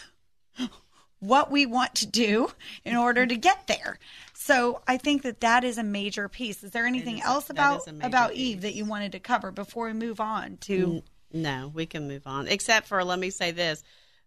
what 1.19 1.51
we 1.51 1.65
want 1.65 1.95
to 1.95 2.07
do 2.07 2.50
in 2.86 2.95
order 2.95 3.25
to 3.25 3.36
get 3.36 3.67
there. 3.67 4.00
So 4.33 4.81
I 4.88 4.98
think 4.98 5.24
that 5.24 5.41
that 5.41 5.63
is 5.63 5.77
a 5.77 5.83
major 5.83 6.29
piece. 6.29 6.63
Is 6.63 6.71
there 6.71 6.86
anything 6.86 7.17
is 7.17 7.25
else 7.25 7.50
about 7.50 7.81
is 7.81 7.88
a 7.88 7.93
major 7.93 8.07
about 8.07 8.31
piece. 8.31 8.39
Eve 8.39 8.62
that 8.62 8.74
you 8.74 8.86
wanted 8.86 9.12
to 9.12 9.19
cover 9.19 9.51
before 9.51 9.88
we 9.88 9.93
move 9.93 10.19
on 10.19 10.57
to 10.62 11.03
No, 11.33 11.71
we 11.74 11.86
can 11.86 12.07
move 12.07 12.25
on. 12.25 12.48
Except 12.48 12.88
for, 12.88 13.03
let 13.03 13.19
me 13.19 13.29
say 13.29 13.51
this, 13.51 13.83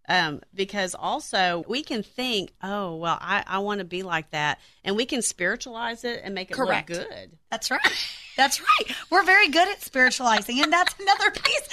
um, 0.08 0.40
because 0.54 0.94
also 0.94 1.64
we 1.66 1.82
can 1.82 2.02
think, 2.02 2.52
oh, 2.62 2.96
well, 2.96 3.18
I, 3.20 3.44
I 3.46 3.58
want 3.60 3.78
to 3.78 3.84
be 3.84 4.02
like 4.02 4.30
that. 4.32 4.60
And 4.84 4.96
we 4.96 5.06
can 5.06 5.22
spiritualize 5.22 6.04
it 6.04 6.20
and 6.22 6.34
make 6.34 6.50
it 6.50 6.54
Correct. 6.54 6.90
look 6.90 7.08
good. 7.08 7.32
That's 7.50 7.70
right. 7.70 7.80
That's 8.36 8.60
right. 8.60 8.96
We're 9.10 9.24
very 9.24 9.48
good 9.48 9.68
at 9.68 9.82
spiritualizing, 9.82 10.62
and 10.62 10.72
that's 10.72 10.94
another 10.98 11.30
piece 11.44 11.68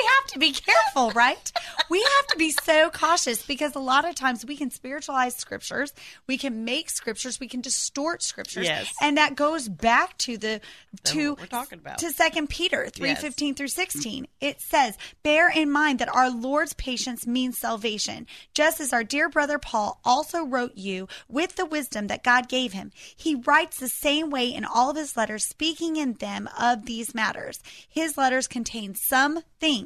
we 0.00 0.08
have 0.18 0.26
to 0.32 0.38
be 0.38 0.52
careful, 0.52 1.10
right? 1.12 1.52
We 1.88 2.00
have 2.02 2.26
to 2.28 2.36
be 2.36 2.50
so 2.50 2.90
cautious 2.90 3.44
because 3.46 3.74
a 3.74 3.78
lot 3.80 4.04
of 4.08 4.14
times 4.14 4.44
we 4.44 4.56
can 4.56 4.70
spiritualize 4.70 5.36
scriptures, 5.36 5.92
we 6.26 6.36
can 6.38 6.64
make 6.64 6.90
scriptures, 6.90 7.38
we 7.38 7.48
can 7.48 7.60
distort 7.60 8.22
scriptures, 8.22 8.66
Yes. 8.66 8.92
and 9.00 9.16
that 9.18 9.36
goes 9.36 9.68
back 9.68 10.16
to 10.18 10.36
the 10.38 10.60
to 11.04 11.34
we're 11.38 11.46
talking 11.46 11.78
about. 11.78 11.98
to 11.98 12.10
Second 12.10 12.48
Peter 12.50 12.88
three 12.88 13.08
Yes. 13.10 13.20
fifteen 13.20 13.54
through 13.54 13.68
sixteen. 13.68 14.26
It 14.40 14.60
says, 14.60 14.96
"Bear 15.22 15.48
in 15.48 15.70
mind 15.70 15.98
that 16.00 16.14
our 16.14 16.30
Lord's 16.30 16.72
patience 16.74 17.26
means 17.26 17.58
salvation, 17.58 18.26
just 18.54 18.80
as 18.80 18.92
our 18.92 19.04
dear 19.04 19.28
brother 19.28 19.58
Paul 19.58 20.00
also 20.04 20.44
wrote 20.44 20.76
you 20.76 21.08
with 21.28 21.56
the 21.56 21.66
wisdom 21.66 22.06
that 22.08 22.24
God 22.24 22.48
gave 22.48 22.72
him. 22.72 22.92
He 23.16 23.34
writes 23.34 23.78
the 23.78 23.88
same 23.88 24.30
way 24.30 24.46
in 24.52 24.64
all 24.64 24.90
of 24.90 24.96
his 24.96 25.16
letters, 25.16 25.44
speaking 25.44 25.96
in 25.96 26.14
them 26.14 26.48
of 26.58 26.86
these 26.86 27.14
matters. 27.14 27.60
His 27.88 28.16
letters 28.16 28.46
contain 28.48 28.94
some 28.94 29.42
things 29.60 29.83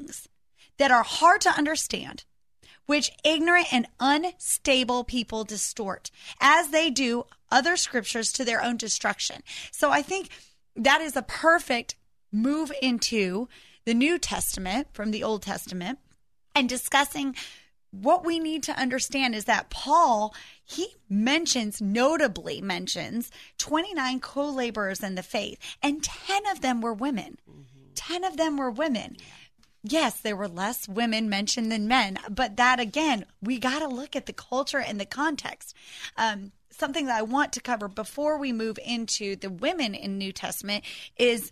that 0.79 0.91
are 0.91 1.03
hard 1.03 1.41
to 1.43 1.51
understand." 1.51 2.25
Which 2.87 3.11
ignorant 3.23 3.73
and 3.73 3.87
unstable 4.01 5.05
people 5.05 5.45
distort, 5.45 6.11
as 6.41 6.69
they 6.69 6.91
do 6.91 7.25
other 7.51 7.77
scriptures 7.77 8.33
to 8.33 8.45
their 8.45 8.63
own 8.63 8.77
destruction. 8.77 9.43
So 9.71 9.91
I 9.91 10.01
think 10.03 10.31
that 10.75 11.01
is 11.01 11.17
a 11.17 11.23
perfect 11.23 11.97
move 12.33 12.73
into 12.81 13.49
the 13.85 13.95
New 13.95 14.19
Testament 14.19 14.89
from 14.93 15.11
the 15.11 15.23
Old 15.23 15.43
Testament 15.43 15.99
and 16.55 16.69
discussing 16.69 17.35
what 17.91 18.25
we 18.25 18.39
need 18.39 18.63
to 18.65 18.79
understand 18.79 19.35
is 19.35 19.47
that 19.47 19.71
Paul, 19.71 20.35
he 20.63 20.89
mentions, 21.09 21.81
notably 21.81 22.61
mentions 22.61 23.31
29 23.57 24.21
co 24.21 24.51
laborers 24.51 25.03
in 25.03 25.15
the 25.15 25.23
faith, 25.23 25.59
and 25.83 26.03
10 26.03 26.47
of 26.49 26.61
them 26.61 26.81
were 26.81 26.93
women. 26.93 27.39
Mm-hmm. 27.49 27.63
10 27.95 28.25
of 28.25 28.37
them 28.37 28.57
were 28.57 28.71
women. 28.71 29.17
Yes, 29.91 30.21
there 30.21 30.37
were 30.37 30.49
less 30.49 30.87
women 30.87 31.31
mentioned 31.31 31.73
than 31.73 31.89
men, 31.89 32.19
but 32.29 32.57
that 32.57 32.79
again, 32.79 33.25
we 33.41 33.59
got 33.59 33.79
to 33.79 33.89
look 33.89 34.15
at 34.15 34.27
the 34.27 34.35
culture 34.35 34.81
and 34.81 35.01
the 35.01 35.07
context. 35.07 35.75
Um, 36.17 36.53
something 36.71 37.07
that 37.07 37.17
I 37.17 37.23
want 37.23 37.55
to 37.55 37.61
cover 37.61 37.89
before 37.89 38.39
we 38.39 38.53
move 38.53 38.79
into 38.85 39.35
the 39.37 39.49
women 39.49 39.95
in 39.95 40.19
New 40.19 40.33
Testament 40.33 40.85
is 41.17 41.51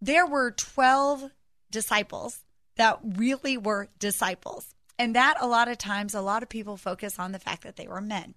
there 0.00 0.26
were 0.26 0.52
12 0.52 1.30
disciples 1.70 2.44
that 2.76 2.98
really 3.02 3.58
were 3.58 3.88
disciples. 3.98 4.74
And 4.98 5.14
that 5.14 5.36
a 5.40 5.46
lot 5.46 5.68
of 5.68 5.76
times, 5.76 6.14
a 6.14 6.22
lot 6.22 6.42
of 6.42 6.48
people 6.48 6.76
focus 6.76 7.18
on 7.18 7.32
the 7.32 7.38
fact 7.38 7.62
that 7.62 7.76
they 7.76 7.86
were 7.86 8.00
men. 8.00 8.34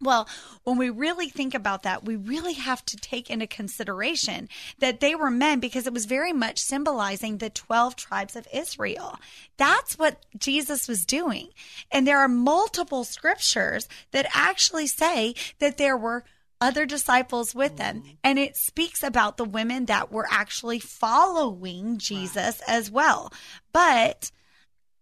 Well, 0.00 0.28
when 0.64 0.76
we 0.76 0.90
really 0.90 1.30
think 1.30 1.54
about 1.54 1.82
that, 1.84 2.04
we 2.04 2.16
really 2.16 2.52
have 2.52 2.84
to 2.86 2.96
take 2.96 3.30
into 3.30 3.46
consideration 3.46 4.48
that 4.78 5.00
they 5.00 5.14
were 5.14 5.30
men 5.30 5.58
because 5.58 5.86
it 5.86 5.94
was 5.94 6.04
very 6.04 6.34
much 6.34 6.58
symbolizing 6.58 7.38
the 7.38 7.48
12 7.48 7.96
tribes 7.96 8.36
of 8.36 8.46
Israel. 8.52 9.18
That's 9.56 9.98
what 9.98 10.26
Jesus 10.36 10.86
was 10.86 11.06
doing. 11.06 11.48
And 11.90 12.06
there 12.06 12.18
are 12.18 12.28
multiple 12.28 13.04
scriptures 13.04 13.88
that 14.10 14.28
actually 14.34 14.86
say 14.86 15.34
that 15.60 15.78
there 15.78 15.96
were 15.96 16.24
other 16.60 16.86
disciples 16.86 17.54
with 17.54 17.76
them. 17.76 18.00
Mm-hmm. 18.00 18.10
And 18.24 18.38
it 18.38 18.56
speaks 18.56 19.02
about 19.02 19.36
the 19.36 19.44
women 19.44 19.86
that 19.86 20.12
were 20.12 20.26
actually 20.30 20.78
following 20.78 21.98
Jesus 21.98 22.60
as 22.66 22.90
well. 22.90 23.32
But 23.72 24.30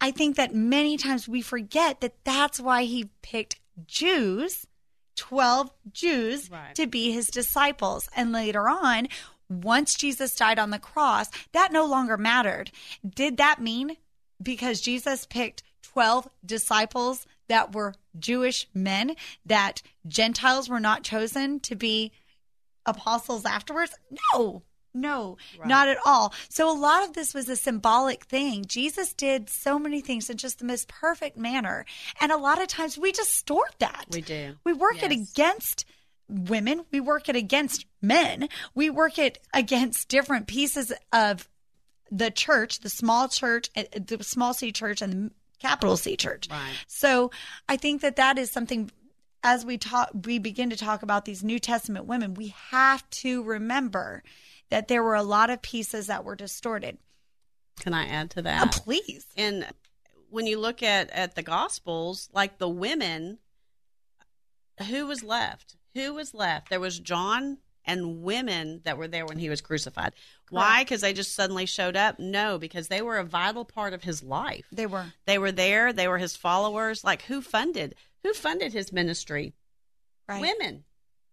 I 0.00 0.10
think 0.10 0.36
that 0.36 0.54
many 0.54 0.96
times 0.96 1.28
we 1.28 1.40
forget 1.40 2.00
that 2.00 2.24
that's 2.24 2.60
why 2.60 2.84
he 2.84 3.10
picked 3.22 3.60
Jews, 3.86 4.66
12 5.16 5.70
Jews, 5.92 6.50
Right. 6.50 6.74
to 6.74 6.86
be 6.86 7.12
his 7.12 7.28
disciples. 7.28 8.08
And 8.16 8.32
later 8.32 8.68
on, 8.68 9.08
once 9.48 9.94
Jesus 9.94 10.34
died 10.34 10.58
on 10.58 10.70
the 10.70 10.78
cross, 10.78 11.30
that 11.52 11.72
no 11.72 11.84
longer 11.84 12.16
mattered. 12.16 12.70
Did 13.08 13.36
that 13.36 13.60
mean 13.60 13.96
because 14.42 14.80
Jesus 14.80 15.26
picked 15.26 15.62
12 15.82 16.28
disciples 16.44 17.26
that 17.48 17.74
were 17.74 17.94
Jewish 18.18 18.66
men 18.74 19.16
that 19.44 19.82
Gentiles 20.06 20.68
were 20.68 20.80
not 20.80 21.02
chosen 21.04 21.60
to 21.60 21.76
be 21.76 22.10
apostles 22.86 23.44
afterwards? 23.44 23.94
No, 24.32 24.62
no, 24.94 25.36
not 25.64 25.88
at 25.88 25.98
all. 26.06 26.32
So 26.48 26.70
a 26.70 26.78
lot 26.78 27.04
of 27.04 27.14
this 27.14 27.34
was 27.34 27.48
a 27.48 27.56
symbolic 27.56 28.24
thing. 28.24 28.64
Jesus 28.64 29.12
did 29.12 29.50
so 29.50 29.78
many 29.78 30.00
things 30.00 30.30
in 30.30 30.36
just 30.36 30.60
the 30.60 30.64
most 30.64 30.88
perfect 30.88 31.36
manner. 31.36 31.84
And 32.20 32.30
a 32.30 32.36
lot 32.36 32.62
of 32.62 32.68
times 32.68 32.96
we 32.96 33.12
distort 33.12 33.74
that. 33.80 34.06
We 34.10 34.20
do. 34.20 34.54
We 34.64 34.72
work 34.72 35.02
it 35.02 35.10
against 35.10 35.84
women. 36.28 36.84
We 36.92 37.00
work 37.00 37.28
it 37.28 37.36
against 37.36 37.86
men. 38.00 38.48
We 38.74 38.88
work 38.88 39.18
it 39.18 39.38
against 39.52 40.08
different 40.08 40.46
pieces 40.46 40.92
of 41.12 41.48
the 42.10 42.30
church, 42.30 42.80
the 42.80 42.90
small 42.90 43.28
church, 43.28 43.70
uh, 43.76 43.84
the 43.94 44.22
small 44.22 44.54
C 44.54 44.70
church, 44.70 45.02
and 45.02 45.12
the 45.12 45.30
capital 45.58 45.96
C 45.96 46.16
church. 46.16 46.48
Right. 46.50 46.72
So 46.86 47.30
I 47.68 47.76
think 47.76 48.00
that 48.02 48.16
that 48.16 48.38
is 48.38 48.50
something. 48.50 48.90
As 49.46 49.62
we 49.62 49.76
talk, 49.76 50.08
we 50.24 50.38
begin 50.38 50.70
to 50.70 50.76
talk 50.76 51.02
about 51.02 51.26
these 51.26 51.44
New 51.44 51.58
Testament 51.58 52.06
women. 52.06 52.32
We 52.32 52.54
have 52.70 53.08
to 53.10 53.42
remember 53.42 54.22
that 54.74 54.88
there 54.88 55.04
were 55.04 55.14
a 55.14 55.22
lot 55.22 55.50
of 55.50 55.62
pieces 55.62 56.08
that 56.08 56.24
were 56.24 56.34
distorted. 56.34 56.98
Can 57.78 57.94
I 57.94 58.08
add 58.08 58.32
to 58.32 58.40
Uh, 58.40 58.42
that? 58.42 58.72
please, 58.72 59.24
and 59.36 59.64
when 60.30 60.48
you 60.48 60.58
look 60.58 60.82
at 60.82 61.08
at 61.10 61.36
the 61.36 61.44
gospels 61.44 62.28
like 62.32 62.58
the 62.58 62.68
women 62.68 63.38
who 64.88 65.06
was 65.06 65.22
left? 65.22 65.76
Who 65.94 66.12
was 66.14 66.34
left? 66.34 66.70
There 66.70 66.80
was 66.80 66.98
john 66.98 67.58
and 67.84 68.22
women 68.22 68.80
that 68.84 68.98
were 68.98 69.06
there 69.06 69.24
when 69.26 69.38
he 69.38 69.48
was 69.48 69.60
crucified. 69.60 70.12
Why? 70.50 70.82
Because 70.82 71.02
they 71.02 71.12
just 71.12 71.36
suddenly 71.36 71.66
showed 71.66 71.94
up? 71.94 72.18
No 72.18 72.58
because 72.58 72.88
they 72.88 73.00
were 73.00 73.18
a 73.18 73.24
vital 73.24 73.64
part 73.64 73.92
of 73.92 74.02
his 74.02 74.24
life. 74.24 74.66
They 74.72 74.86
were. 74.86 75.06
They 75.26 75.38
were 75.38 75.52
there. 75.52 75.92
They 75.92 76.08
were 76.08 76.18
his 76.18 76.34
followers. 76.34 77.04
Like 77.04 77.22
who 77.22 77.40
funded 77.40 77.94
who 78.24 78.32
funded 78.34 78.72
his 78.72 78.92
ministry? 78.92 79.54
Right. 80.28 80.40
women. 80.40 80.82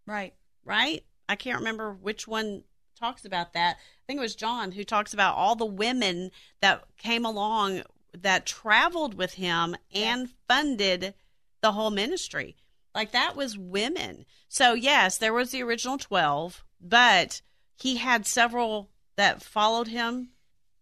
Right. 0.06 0.36
right? 0.64 1.04
I 1.28 1.36
can't 1.38 1.58
remember 1.60 1.92
which 1.94 2.28
one 2.28 2.66
talks 3.02 3.26
about 3.26 3.54
that. 3.54 3.78
I 3.78 4.02
think 4.08 4.20
it 4.20 4.22
was 4.22 4.36
John 4.36 4.72
who 4.72 4.84
talks 4.84 5.14
about 5.14 5.36
all 5.36 5.56
the 5.56 5.66
women 5.66 6.32
that 6.62 6.84
came 6.98 7.26
along 7.26 7.82
that 8.18 8.46
traveled 8.46 9.16
with 9.16 9.34
him 9.34 9.76
and 9.94 10.30
funded 10.48 11.14
the 11.62 11.72
whole 11.72 11.92
ministry. 11.92 12.56
Like 12.94 13.12
that 13.12 13.36
was 13.36 13.58
women. 13.58 14.26
So, 14.48 14.74
yes, 14.74 15.18
there 15.18 15.34
was 15.34 15.52
the 15.52 15.64
original 15.64 15.98
12, 15.98 16.64
but 16.82 17.42
he 17.78 17.98
had 17.98 18.26
several 18.26 18.90
that 19.16 19.42
followed 19.42 19.88
him 19.88 20.30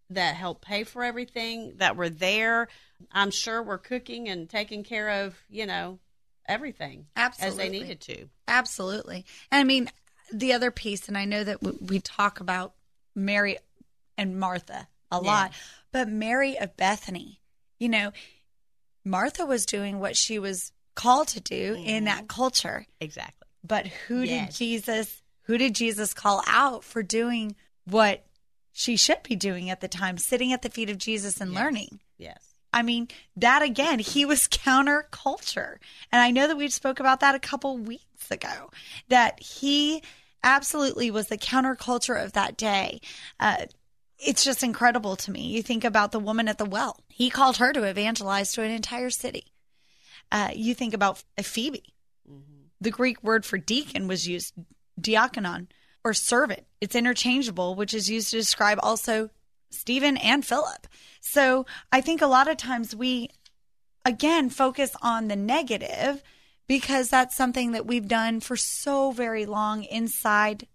that 0.10 0.36
helped 0.36 0.64
pay 0.64 0.84
for 0.84 1.04
everything 1.04 1.74
that 1.78 1.96
were 1.96 2.10
there. 2.10 2.68
I'm 3.12 3.32
sure 3.32 3.62
were 3.62 3.78
cooking 3.78 4.28
and 4.28 4.50
taking 4.50 4.84
care 4.84 5.26
of, 5.26 5.36
you 5.50 5.66
know, 5.68 6.00
everything 6.48 7.06
as 7.16 7.34
Absolutely. 7.40 7.64
they 7.64 7.80
needed 7.80 8.02
to. 8.02 8.30
Absolutely. 8.48 9.26
And 9.52 9.60
I 9.60 9.64
mean, 9.64 9.90
the 10.32 10.54
other 10.54 10.72
piece, 10.72 11.08
and 11.08 11.18
I 11.18 11.26
know 11.26 11.44
that 11.44 11.62
w- 11.62 11.80
we 11.82 12.00
talk 12.00 12.40
about 12.40 12.74
Mary 13.16 13.58
and 14.18 14.40
Martha 14.40 14.88
a 15.12 15.20
lot, 15.20 15.52
but 15.92 16.08
Mary 16.08 16.58
of 16.58 16.78
Bethany, 16.78 17.40
you 17.80 17.90
know, 17.90 18.12
Martha 19.04 19.46
was 19.46 19.66
doing 19.66 20.00
what 20.00 20.16
she 20.16 20.38
was 20.40 20.72
called 20.96 21.30
to 21.30 21.40
do 21.40 21.76
in 21.84 22.06
that 22.06 22.20
mm-hmm. 22.20 22.28
culture. 22.28 22.86
Exactly. 23.00 23.48
But 23.64 23.88
who 23.88 24.26
did 24.26 24.52
Jesus, 24.52 25.22
who 25.44 25.58
did 25.58 25.74
Jesus 25.76 26.14
call 26.14 26.44
out 26.48 26.84
for 26.84 27.02
doing 27.02 27.56
what 27.86 28.26
she 28.72 28.96
should 28.96 29.24
be 29.24 29.36
doing 29.36 29.70
at 29.70 29.82
the 29.82 29.88
time, 29.88 30.18
sitting 30.18 30.54
at 30.54 30.62
the 30.62 30.70
feet 30.70 30.90
of 30.90 30.98
Jesus 30.98 31.42
and 31.42 31.52
Yes. 31.52 31.60
learning. 31.60 32.00
Yes. 32.18 32.49
I 32.74 32.82
mean, 32.84 33.08
that 33.36 33.62
again, 33.62 34.00
he 34.00 34.26
was 34.26 34.48
counterculture. 34.48 35.78
And 36.12 36.22
I 36.22 36.32
know 36.32 36.48
that 36.48 36.58
we 36.58 36.70
spoke 36.70 37.00
about 37.00 37.20
that 37.22 37.36
a 37.36 37.40
couple 37.40 37.78
weeks 37.78 38.32
ago, 38.32 38.72
that 39.10 39.42
he 39.42 40.04
absolutely 40.44 41.12
was 41.12 41.28
the 41.28 41.38
counterculture 41.38 42.24
of 42.24 42.34
that 42.34 42.58
day. 42.58 43.02
Uh, 43.40 43.66
it's 44.18 44.44
just 44.44 44.64
incredible 44.64 45.16
to 45.16 45.32
me. 45.32 45.42
You 45.42 45.62
think 45.64 45.84
about 45.84 46.12
the 46.12 46.20
woman 46.20 46.48
at 46.48 46.58
the 46.58 46.66
well, 46.66 47.00
he 47.08 47.30
called 47.30 47.58
her 47.58 47.72
to 47.74 47.84
evangelize 47.84 48.52
to 48.54 48.64
an 48.64 48.72
entire 48.72 49.10
city. 49.10 49.46
Uh, 50.32 50.50
you 50.54 50.76
think 50.76 50.94
about 50.94 51.24
Phoebe. 51.42 51.94
The 52.82 52.92
Greek 52.92 53.22
word 53.24 53.46
for 53.46 53.58
deacon 53.58 54.08
was 54.08 54.28
used, 54.28 54.54
diakonon, 55.00 55.68
or 56.04 56.14
servant. 56.14 56.66
It's 56.80 56.96
interchangeable, 56.96 57.76
which 57.76 57.94
is 57.94 58.10
used 58.10 58.32
to 58.32 58.38
describe 58.38 58.80
also 58.82 59.32
Stephen 59.70 60.18
and 60.18 60.46
Philip. 60.46 60.88
So 61.22 61.66
I 61.92 62.02
think 62.02 62.22
a 62.22 62.28
lot 62.28 62.48
of 62.48 62.58
times 62.58 62.96
we, 62.96 63.30
again, 64.06 64.50
focus 64.50 64.96
on 65.02 65.28
the 65.28 65.36
negative 65.36 66.24
because 66.68 67.10
that's 67.10 67.36
something 67.36 67.72
that 67.72 67.86
we've 67.86 68.08
done 68.08 68.40
for 68.40 68.56
so 68.56 69.12
very 69.12 69.46
long 69.46 69.84
inside 69.84 70.68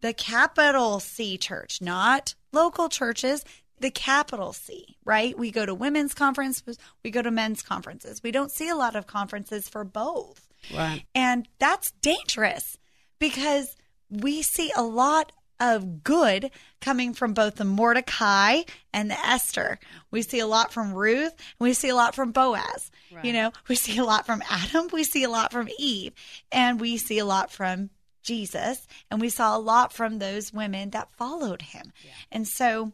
the 0.00 0.12
capital 0.12 1.00
C 1.00 1.36
church, 1.38 1.80
not 1.80 2.34
local 2.52 2.88
churches, 2.88 3.44
the 3.80 3.90
capital 3.90 4.52
C, 4.52 4.96
right? 5.04 5.36
We 5.36 5.50
go 5.50 5.66
to 5.66 5.74
women's 5.74 6.14
conferences, 6.14 6.78
we 7.02 7.10
go 7.10 7.22
to 7.22 7.30
men's 7.30 7.62
conferences. 7.62 8.22
We 8.22 8.30
don't 8.30 8.52
see 8.52 8.68
a 8.68 8.76
lot 8.76 8.96
of 8.96 9.06
conferences 9.06 9.68
for 9.68 9.84
both. 9.84 10.48
Right. 10.74 11.04
And 11.14 11.48
that's 11.58 11.92
dangerous 12.00 12.78
because 13.18 13.76
we 14.08 14.42
see 14.42 14.70
a 14.76 14.82
lot 14.82 15.32
of 15.64 16.04
good 16.04 16.50
coming 16.82 17.14
from 17.14 17.32
both 17.32 17.56
the 17.56 17.64
Mordecai 17.64 18.62
and 18.92 19.10
the 19.10 19.18
Esther. 19.18 19.78
We 20.10 20.20
see 20.20 20.40
a 20.40 20.46
lot 20.46 20.72
from 20.72 20.92
Ruth 20.92 21.32
and 21.32 21.66
we 21.66 21.72
see 21.72 21.88
a 21.88 21.94
lot 21.94 22.14
from 22.14 22.32
Boaz. 22.32 22.90
You 23.22 23.32
know, 23.32 23.52
we 23.68 23.74
see 23.74 23.96
a 23.96 24.04
lot 24.04 24.26
from 24.26 24.42
Adam, 24.48 24.88
we 24.92 25.04
see 25.04 25.24
a 25.24 25.30
lot 25.30 25.52
from 25.52 25.68
Eve, 25.78 26.12
and 26.52 26.78
we 26.78 26.98
see 26.98 27.18
a 27.18 27.24
lot 27.24 27.50
from 27.50 27.90
Jesus, 28.22 28.86
and 29.10 29.20
we 29.20 29.28
saw 29.28 29.56
a 29.56 29.58
lot 29.58 29.92
from 29.92 30.18
those 30.18 30.52
women 30.52 30.90
that 30.90 31.12
followed 31.12 31.62
him. 31.62 31.92
And 32.32 32.46
so 32.46 32.92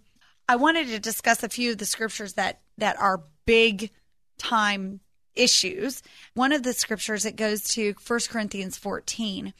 I 0.48 0.56
wanted 0.56 0.88
to 0.88 0.98
discuss 0.98 1.42
a 1.42 1.48
few 1.48 1.72
of 1.72 1.78
the 1.78 1.86
scriptures 1.86 2.34
that 2.34 2.60
that 2.78 2.98
are 2.98 3.22
big 3.46 3.90
time 4.38 5.00
issues. 5.34 6.02
One 6.34 6.52
of 6.52 6.62
the 6.62 6.72
scriptures 6.72 7.24
it 7.24 7.36
goes 7.36 7.62
to 7.74 7.94
1 8.06 8.20
Corinthians 8.28 8.76
14, 8.76 9.54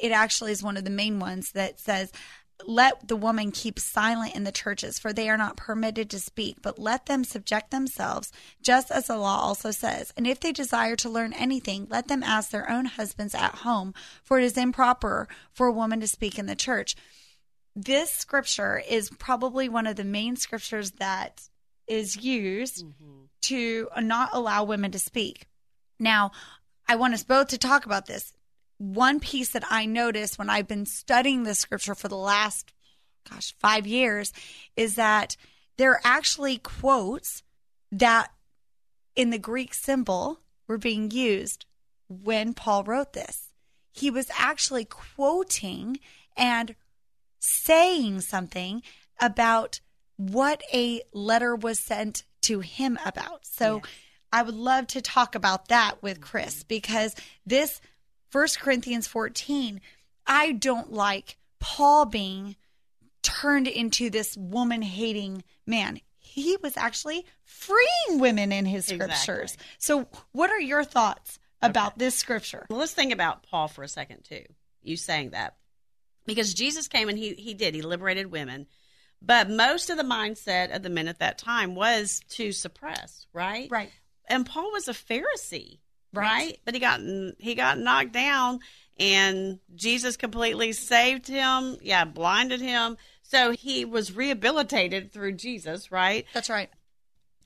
it 0.00 0.12
actually 0.12 0.52
is 0.52 0.62
one 0.62 0.76
of 0.76 0.84
the 0.84 0.90
main 0.90 1.18
ones 1.18 1.52
that 1.52 1.80
says, 1.80 2.12
let 2.66 3.06
the 3.06 3.16
woman 3.16 3.52
keep 3.52 3.78
silent 3.78 4.34
in 4.34 4.44
the 4.44 4.52
churches, 4.52 4.98
for 4.98 5.12
they 5.12 5.28
are 5.28 5.36
not 5.36 5.56
permitted 5.56 6.10
to 6.10 6.20
speak, 6.20 6.56
but 6.60 6.78
let 6.78 7.06
them 7.06 7.24
subject 7.24 7.70
themselves, 7.70 8.32
just 8.60 8.90
as 8.90 9.06
the 9.06 9.16
law 9.16 9.40
also 9.40 9.70
says. 9.70 10.12
And 10.16 10.26
if 10.26 10.40
they 10.40 10.52
desire 10.52 10.96
to 10.96 11.08
learn 11.08 11.32
anything, 11.32 11.86
let 11.88 12.08
them 12.08 12.22
ask 12.22 12.50
their 12.50 12.68
own 12.70 12.86
husbands 12.86 13.34
at 13.34 13.56
home, 13.56 13.94
for 14.24 14.38
it 14.38 14.44
is 14.44 14.56
improper 14.56 15.28
for 15.52 15.66
a 15.66 15.72
woman 15.72 16.00
to 16.00 16.08
speak 16.08 16.38
in 16.38 16.46
the 16.46 16.56
church. 16.56 16.96
This 17.76 18.12
scripture 18.12 18.82
is 18.88 19.10
probably 19.10 19.68
one 19.68 19.86
of 19.86 19.96
the 19.96 20.04
main 20.04 20.36
scriptures 20.36 20.92
that 20.92 21.48
is 21.86 22.16
used 22.16 22.84
mm-hmm. 22.84 23.24
to 23.42 23.88
not 23.98 24.30
allow 24.32 24.64
women 24.64 24.90
to 24.90 24.98
speak. 24.98 25.46
Now, 25.98 26.32
I 26.88 26.96
want 26.96 27.14
us 27.14 27.22
both 27.22 27.48
to 27.48 27.58
talk 27.58 27.86
about 27.86 28.06
this. 28.06 28.32
One 28.78 29.20
piece 29.20 29.50
that 29.50 29.64
I 29.70 29.86
noticed 29.86 30.38
when 30.38 30.48
I've 30.48 30.68
been 30.68 30.86
studying 30.86 31.42
this 31.42 31.58
scripture 31.58 31.94
for 31.94 32.08
the 32.08 32.16
last, 32.16 32.72
gosh, 33.28 33.54
five 33.58 33.86
years 33.86 34.32
is 34.76 34.94
that 34.94 35.36
there 35.76 35.92
are 35.92 36.00
actually 36.04 36.58
quotes 36.58 37.42
that 37.92 38.32
in 39.16 39.30
the 39.30 39.38
Greek 39.38 39.74
symbol 39.74 40.40
were 40.66 40.78
being 40.78 41.10
used 41.10 41.66
when 42.08 42.54
Paul 42.54 42.84
wrote 42.84 43.12
this. 43.12 43.48
He 43.92 44.10
was 44.10 44.30
actually 44.38 44.84
quoting 44.84 45.98
and 46.36 46.76
saying 47.40 48.20
something 48.20 48.82
about 49.20 49.80
what 50.16 50.62
a 50.72 51.02
letter 51.12 51.54
was 51.54 51.78
sent 51.78 52.24
to 52.42 52.60
him 52.60 52.98
about. 53.04 53.44
So 53.46 53.82
I 54.32 54.42
would 54.42 54.54
love 54.54 54.86
to 54.88 55.00
talk 55.00 55.34
about 55.34 55.68
that 55.68 56.02
with 56.02 56.20
Chris 56.20 56.62
because 56.62 57.14
this 57.46 57.80
First 58.30 58.60
Corinthians 58.60 59.06
14, 59.06 59.80
I 60.26 60.52
don't 60.52 60.92
like 60.92 61.36
Paul 61.60 62.04
being 62.06 62.56
turned 63.22 63.66
into 63.66 64.10
this 64.10 64.36
woman 64.36 64.82
hating 64.82 65.42
man. 65.66 66.00
He 66.18 66.56
was 66.62 66.76
actually 66.76 67.24
freeing 67.44 68.20
women 68.20 68.52
in 68.52 68.66
his 68.66 68.86
scriptures. 68.86 69.54
Exactly. 69.54 69.66
So, 69.78 70.08
what 70.32 70.50
are 70.50 70.60
your 70.60 70.84
thoughts 70.84 71.38
about 71.62 71.98
this 71.98 72.14
scripture? 72.14 72.66
Well, 72.68 72.78
let's 72.78 72.94
think 72.94 73.12
about 73.12 73.42
Paul 73.42 73.68
for 73.68 73.82
a 73.82 73.88
second 73.88 74.24
too. 74.24 74.44
You 74.82 74.96
saying 74.96 75.30
that 75.30 75.56
because 76.26 76.54
Jesus 76.54 76.88
came 76.88 77.08
and 77.08 77.18
he 77.18 77.34
he 77.34 77.54
did 77.54 77.74
he 77.74 77.82
liberated 77.82 78.30
women, 78.30 78.66
but 79.20 79.50
most 79.50 79.90
of 79.90 79.96
the 79.96 80.04
mindset 80.04 80.74
of 80.74 80.82
the 80.82 80.90
men 80.90 81.08
at 81.08 81.18
that 81.18 81.38
time 81.38 81.74
was 81.74 82.20
to 82.30 82.52
suppress, 82.52 83.26
right? 83.32 83.68
Right. 83.70 83.90
And 84.26 84.46
Paul 84.46 84.70
was 84.72 84.88
a 84.88 84.92
Pharisee, 84.92 85.78
Right. 86.12 86.58
But 86.64 86.74
he 86.74 86.80
got 86.80 87.00
he 87.38 87.54
got 87.54 87.78
knocked 87.78 88.12
down, 88.12 88.60
and 88.98 89.58
Jesus 89.74 90.16
completely 90.16 90.72
saved 90.72 91.28
him. 91.28 91.76
Yeah, 91.82 92.04
blinded 92.04 92.60
him. 92.60 92.96
So 93.22 93.52
he 93.52 93.84
was 93.84 94.16
rehabilitated 94.16 95.12
through 95.12 95.32
Jesus, 95.32 95.92
right? 95.92 96.24
That's 96.32 96.48
right. 96.48 96.70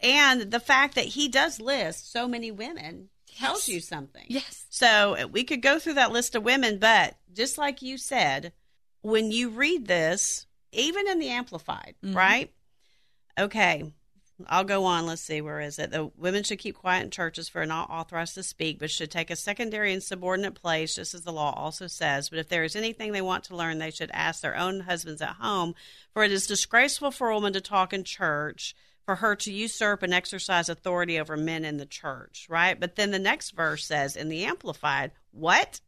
And 0.00 0.50
the 0.50 0.60
fact 0.60 0.94
that 0.94 1.06
he 1.06 1.28
does 1.28 1.60
list 1.60 2.12
so 2.12 2.28
many 2.28 2.50
women 2.50 3.08
tells 3.36 3.68
you 3.68 3.80
something. 3.80 4.24
Yes. 4.28 4.66
So 4.70 5.16
uh, 5.16 5.26
we 5.26 5.44
could 5.44 5.62
go 5.62 5.78
through 5.78 5.94
that 5.94 6.12
list 6.12 6.34
of 6.34 6.44
women, 6.44 6.78
but 6.78 7.16
just 7.32 7.58
like 7.58 7.82
you 7.82 7.98
said, 7.98 8.52
when 9.02 9.30
you 9.30 9.48
read 9.48 9.86
this, 9.86 10.46
even 10.72 11.08
in 11.08 11.18
the 11.18 11.28
Amplified, 11.28 11.94
right? 12.02 12.52
Okay, 13.38 13.92
I'll 14.48 14.64
go 14.64 14.84
on. 14.84 15.06
Let's 15.06 15.22
see, 15.22 15.40
where 15.40 15.60
is 15.60 15.78
it? 15.78 15.90
The 15.90 16.10
women 16.16 16.42
should 16.42 16.58
keep 16.58 16.76
quiet 16.76 17.04
in 17.04 17.10
churches 17.10 17.48
for 17.48 17.64
not 17.66 17.90
authorized 17.90 18.34
to 18.34 18.42
speak, 18.42 18.78
but 18.78 18.90
should 18.90 19.10
take 19.10 19.30
a 19.30 19.36
secondary 19.36 19.92
and 19.92 20.02
subordinate 20.02 20.54
place, 20.54 20.94
just 20.94 21.14
as 21.14 21.22
the 21.22 21.32
law 21.32 21.52
also 21.56 21.86
says. 21.86 22.28
But 22.28 22.38
if 22.38 22.48
there 22.48 22.64
is 22.64 22.76
anything 22.76 23.12
they 23.12 23.22
want 23.22 23.44
to 23.44 23.56
learn, 23.56 23.78
they 23.78 23.90
should 23.90 24.10
ask 24.12 24.40
their 24.40 24.56
own 24.56 24.80
husbands 24.80 25.22
at 25.22 25.36
home, 25.36 25.74
for 26.12 26.24
it 26.24 26.32
is 26.32 26.46
disgraceful 26.46 27.10
for 27.10 27.30
a 27.30 27.34
woman 27.34 27.52
to 27.52 27.60
talk 27.60 27.92
in 27.92 28.04
church, 28.04 28.74
for 29.04 29.16
her 29.16 29.34
to 29.34 29.52
usurp 29.52 30.02
and 30.02 30.14
exercise 30.14 30.68
authority 30.68 31.18
over 31.18 31.36
men 31.36 31.64
in 31.64 31.76
the 31.76 31.86
church, 31.86 32.46
right? 32.48 32.78
But 32.78 32.96
then 32.96 33.10
the 33.10 33.18
next 33.18 33.50
verse 33.50 33.84
says 33.84 34.16
in 34.16 34.28
the 34.28 34.44
Amplified, 34.44 35.12
what? 35.32 35.80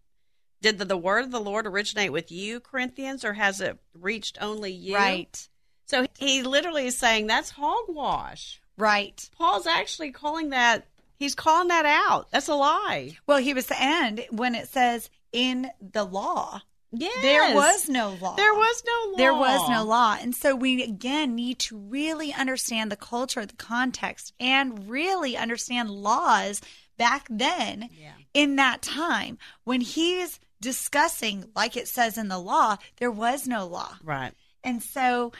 Did 0.60 0.78
the, 0.78 0.84
the 0.84 0.96
word 0.96 1.24
of 1.24 1.30
the 1.30 1.40
Lord 1.40 1.66
originate 1.66 2.10
with 2.10 2.32
you, 2.32 2.58
Corinthians, 2.58 3.24
or 3.24 3.34
has 3.34 3.60
it 3.60 3.78
reached 3.92 4.38
only 4.40 4.72
you? 4.72 4.94
Right. 4.94 5.48
So 5.86 6.06
he 6.18 6.42
literally 6.42 6.86
is 6.86 6.96
saying 6.96 7.26
that's 7.26 7.50
hogwash. 7.50 8.60
Right. 8.76 9.28
Paul's 9.38 9.66
actually 9.66 10.10
calling 10.12 10.50
that, 10.50 10.84
he's 11.18 11.34
calling 11.34 11.68
that 11.68 11.86
out. 11.86 12.30
That's 12.30 12.48
a 12.48 12.54
lie. 12.54 13.16
Well, 13.26 13.38
he 13.38 13.54
was 13.54 13.66
the 13.66 13.80
end 13.80 14.24
when 14.30 14.54
it 14.54 14.68
says 14.68 15.10
in 15.32 15.70
the 15.80 16.04
law. 16.04 16.60
Yes. 16.96 17.22
There 17.22 17.54
was 17.54 17.88
no 17.88 18.16
law. 18.20 18.36
There 18.36 18.54
was 18.54 18.82
no 18.86 19.10
law. 19.10 19.16
There 19.16 19.34
was 19.34 19.68
no 19.68 19.84
law. 19.84 20.16
And 20.20 20.34
so 20.34 20.54
we 20.54 20.82
again 20.82 21.34
need 21.34 21.58
to 21.60 21.76
really 21.76 22.32
understand 22.32 22.90
the 22.92 22.96
culture, 22.96 23.44
the 23.44 23.52
context, 23.56 24.32
and 24.38 24.88
really 24.88 25.36
understand 25.36 25.90
laws 25.90 26.60
back 26.96 27.26
then 27.28 27.90
Yeah. 28.00 28.12
in 28.32 28.54
that 28.56 28.80
time 28.80 29.38
when 29.64 29.80
he's 29.80 30.38
discussing, 30.60 31.50
like 31.56 31.76
it 31.76 31.88
says 31.88 32.16
in 32.16 32.28
the 32.28 32.38
law, 32.38 32.76
there 32.98 33.10
was 33.10 33.48
no 33.48 33.66
law. 33.66 33.96
Right. 34.02 34.32
And 34.62 34.80
so 34.82 35.32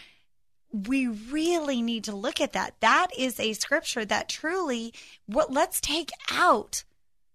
we 0.74 1.06
really 1.06 1.80
need 1.82 2.04
to 2.04 2.16
look 2.16 2.40
at 2.40 2.52
that. 2.54 2.74
That 2.80 3.08
is 3.16 3.38
a 3.38 3.52
scripture 3.52 4.04
that 4.04 4.28
truly 4.28 4.92
what 5.26 5.52
let's 5.52 5.80
take 5.80 6.10
out 6.32 6.82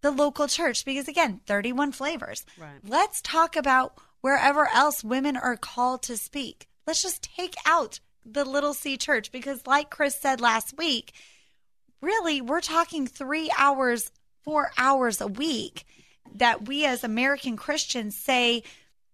the 0.01 0.11
local 0.11 0.47
church 0.47 0.83
because 0.83 1.07
again, 1.07 1.39
31 1.45 1.93
flavors. 1.93 2.45
Right. 2.59 2.79
Let's 2.85 3.21
talk 3.21 3.55
about 3.55 3.93
wherever 4.19 4.67
else 4.67 5.05
women 5.05 5.37
are 5.37 5.55
called 5.55 6.03
to 6.03 6.17
speak. 6.17 6.67
Let's 6.85 7.01
just 7.01 7.29
take 7.35 7.55
out 7.65 8.01
the 8.25 8.43
little 8.43 8.73
C 8.73 8.97
church 8.97 9.31
because 9.31 9.65
like 9.65 9.89
Chris 9.89 10.19
said 10.19 10.41
last 10.41 10.77
week, 10.77 11.13
really 12.01 12.41
we're 12.41 12.59
talking 12.59 13.07
3 13.07 13.49
hours, 13.57 14.11
4 14.43 14.71
hours 14.77 15.21
a 15.21 15.27
week 15.27 15.85
that 16.35 16.67
we 16.67 16.85
as 16.85 17.05
American 17.05 17.55
Christians 17.55 18.17
say 18.17 18.63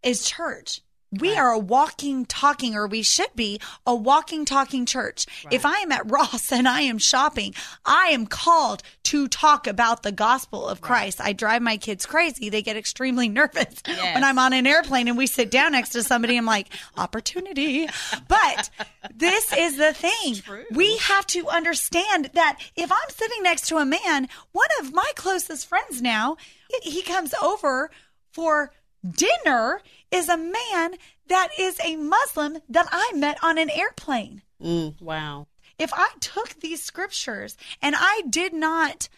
is 0.01 0.27
church. 0.27 0.81
We 1.19 1.35
are 1.37 1.51
a 1.51 1.59
walking, 1.59 2.25
talking, 2.25 2.75
or 2.75 2.87
we 2.87 3.03
should 3.03 3.33
be 3.35 3.59
a 3.85 3.95
walking, 3.95 4.45
talking 4.45 4.85
church. 4.85 5.25
If 5.51 5.65
I 5.65 5.79
am 5.79 5.91
at 5.91 6.09
Ross 6.11 6.51
and 6.51 6.67
I 6.67 6.81
am 6.81 6.97
shopping, 6.97 7.53
I 7.85 8.07
am 8.07 8.25
called 8.25 8.83
to 9.03 9.27
talk 9.27 9.67
about 9.67 10.03
the 10.03 10.11
gospel 10.11 10.67
of 10.67 10.81
Christ. 10.81 11.21
I 11.21 11.33
drive 11.33 11.61
my 11.61 11.77
kids 11.77 12.05
crazy. 12.05 12.49
They 12.49 12.61
get 12.61 12.77
extremely 12.77 13.29
nervous 13.35 13.81
when 13.85 14.23
I'm 14.23 14.39
on 14.39 14.53
an 14.53 14.67
airplane 14.67 15.07
and 15.07 15.17
we 15.17 15.27
sit 15.27 15.51
down 15.51 15.73
next 15.73 15.89
to 15.89 16.03
somebody. 16.03 16.37
I'm 16.37 16.45
like, 16.45 16.67
opportunity. 16.97 17.87
But 18.27 18.69
this 19.13 19.53
is 19.53 19.77
the 19.77 19.93
thing. 19.93 20.41
We 20.71 20.97
have 20.97 21.27
to 21.27 21.47
understand 21.47 22.31
that 22.33 22.59
if 22.75 22.91
I'm 22.91 23.09
sitting 23.09 23.43
next 23.43 23.67
to 23.67 23.77
a 23.77 23.85
man, 23.85 24.27
one 24.51 24.69
of 24.81 24.93
my 24.93 25.09
closest 25.15 25.67
friends 25.67 26.01
now, 26.01 26.37
he 26.83 27.01
comes 27.01 27.33
over 27.41 27.91
for 28.31 28.71
dinner 29.09 29.81
is 30.15 30.29
a 30.29 30.37
man 30.37 30.95
that 31.27 31.49
is 31.59 31.79
a 31.83 31.95
Muslim 31.95 32.59
that 32.69 32.87
I 32.91 33.11
met 33.15 33.37
on 33.43 33.57
an 33.57 33.69
airplane. 33.69 34.41
Mm, 34.61 35.01
wow. 35.01 35.47
If 35.77 35.91
I 35.93 36.09
took 36.19 36.59
these 36.61 36.81
scriptures 36.81 37.57
and 37.81 37.95
I 37.97 38.23
did 38.29 38.53
not 38.53 39.09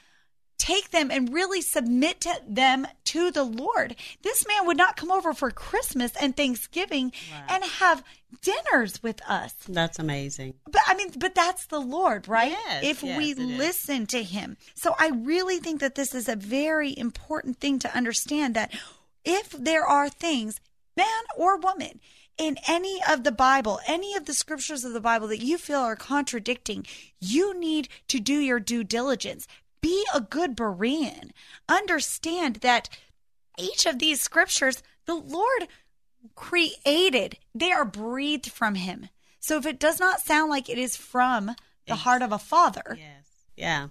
take 0.57 0.89
them 0.89 1.11
and 1.11 1.31
really 1.31 1.61
submit 1.61 2.19
to 2.21 2.33
them 2.47 2.87
to 3.05 3.29
the 3.29 3.43
Lord, 3.43 3.95
this 4.23 4.45
man 4.47 4.65
would 4.65 4.77
not 4.77 4.97
come 4.97 5.11
over 5.11 5.33
for 5.33 5.51
Christmas 5.51 6.13
and 6.19 6.35
Thanksgiving 6.35 7.11
and 7.47 7.63
have 7.63 8.03
dinners 8.41 9.03
with 9.03 9.21
us. 9.29 9.53
That's 9.69 9.99
amazing. 9.99 10.55
But 10.65 10.81
I 10.87 10.95
mean, 10.95 11.11
but 11.17 11.35
that's 11.35 11.67
the 11.67 11.79
Lord, 11.79 12.27
right? 12.27 12.51
Yes, 12.51 12.83
if 12.83 13.03
yes, 13.03 13.17
we 13.17 13.31
it 13.31 13.39
is. 13.39 13.57
listen 13.57 14.07
to 14.07 14.23
him. 14.23 14.57
So 14.73 14.95
I 14.99 15.09
really 15.09 15.59
think 15.59 15.79
that 15.81 15.93
this 15.95 16.15
is 16.15 16.27
a 16.27 16.35
very 16.35 16.97
important 16.97 17.59
thing 17.59 17.77
to 17.79 17.95
understand 17.95 18.55
that 18.55 18.73
if 19.23 19.51
there 19.51 19.85
are 19.85 20.09
things, 20.09 20.59
man 20.97 21.23
or 21.37 21.57
woman, 21.57 22.01
in 22.37 22.57
any 22.67 22.99
of 23.09 23.23
the 23.23 23.31
Bible, 23.31 23.79
any 23.87 24.15
of 24.15 24.25
the 24.25 24.33
scriptures 24.33 24.83
of 24.83 24.93
the 24.93 24.99
Bible 24.99 25.27
that 25.29 25.41
you 25.41 25.57
feel 25.57 25.79
are 25.79 25.95
contradicting, 25.95 26.85
you 27.19 27.57
need 27.57 27.87
to 28.09 28.19
do 28.19 28.33
your 28.33 28.59
due 28.59 28.83
diligence. 28.83 29.47
Be 29.81 30.05
a 30.13 30.21
good 30.21 30.55
Berean. 30.57 31.31
Understand 31.69 32.57
that 32.57 32.89
each 33.57 33.85
of 33.85 33.99
these 33.99 34.21
scriptures, 34.21 34.83
the 35.05 35.15
Lord 35.15 35.67
created, 36.35 37.37
they 37.55 37.71
are 37.71 37.85
breathed 37.85 38.51
from 38.51 38.75
Him. 38.75 39.09
So 39.39 39.57
if 39.57 39.65
it 39.65 39.79
does 39.79 39.99
not 39.99 40.21
sound 40.21 40.49
like 40.49 40.69
it 40.69 40.77
is 40.77 40.95
from 40.97 41.55
the 41.87 41.95
heart 41.95 42.21
of 42.21 42.31
a 42.31 42.37
father, 42.39 42.97
Yes. 42.99 43.25
Yeah. 43.55 43.87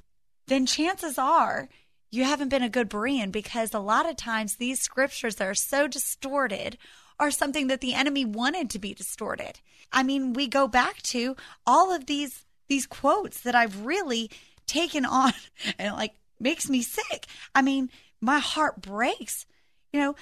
then 0.47 0.67
chances 0.67 1.19
are 1.19 1.69
you 2.17 2.25
haven't 2.25 2.49
been 2.49 2.63
a 2.63 2.69
good 2.69 2.89
Berean 2.89 3.31
because 3.31 3.75
a 3.75 3.79
lot 3.79 4.09
of 4.09 4.17
times 4.17 4.57
these 4.57 4.81
scriptures 4.81 5.37
that 5.37 5.47
are 5.47 5.55
so 5.55 5.87
distorted 5.87 6.79
are 7.21 7.31
something 7.31 7.67
that 7.67 7.81
the 7.81 7.95
enemy 7.95 8.25
wanted 8.25 8.71
to 8.71 8.79
be 8.79 8.95
distorted. 8.95 9.61
I 9.93 10.03
mean, 10.03 10.33
we 10.33 10.49
go 10.49 10.67
back 10.67 11.03
to 11.03 11.37
all 11.67 11.95
of 11.95 12.07
these 12.07 12.45
these 12.69 12.87
quotes 12.87 13.43
that 13.43 13.55
I've 13.55 13.87
really 13.87 14.31
taken 14.67 15.05
on 15.05 15.33
and 15.79 15.95
like 15.95 16.15
makes 16.41 16.69
me 16.69 16.83
sick. 16.83 17.27
I 17.55 17.63
mean, 17.63 17.91
my 18.21 18.39
heart 18.39 18.81
breaks. 18.81 19.47
You 19.93 20.01
know, 20.01 20.17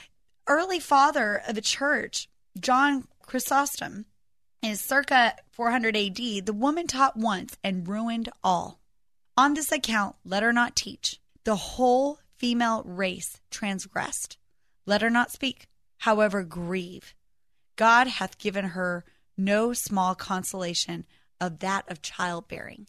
early 0.46 0.80
father 0.80 1.42
of 1.48 1.54
the 1.54 1.61
church, 1.61 2.28
John 2.61 3.09
Chrysostom, 3.22 4.04
is 4.62 4.80
circa 4.80 5.35
400 5.52 5.96
AD. 5.96 6.16
The 6.16 6.52
woman 6.52 6.87
taught 6.87 7.16
once 7.16 7.57
and 7.64 7.88
ruined 7.88 8.28
all. 8.42 8.80
On 9.37 9.54
this 9.54 9.72
account, 9.72 10.16
let 10.24 10.42
her 10.42 10.52
not 10.52 10.76
teach. 10.76 11.18
The 11.44 11.57
whole 11.57 12.18
female 12.37 12.83
race 12.85 13.40
transgressed. 13.50 14.38
Let 14.87 15.02
her 15.02 15.11
not 15.11 15.30
speak, 15.30 15.66
however, 15.98 16.42
grieve. 16.42 17.14
God 17.76 18.07
hath 18.07 18.38
given 18.38 18.66
her 18.66 19.04
no 19.37 19.72
small 19.72 20.14
consolation 20.14 21.07
of 21.40 21.59
that 21.61 21.90
of 21.90 22.02
childbearing. 22.02 22.87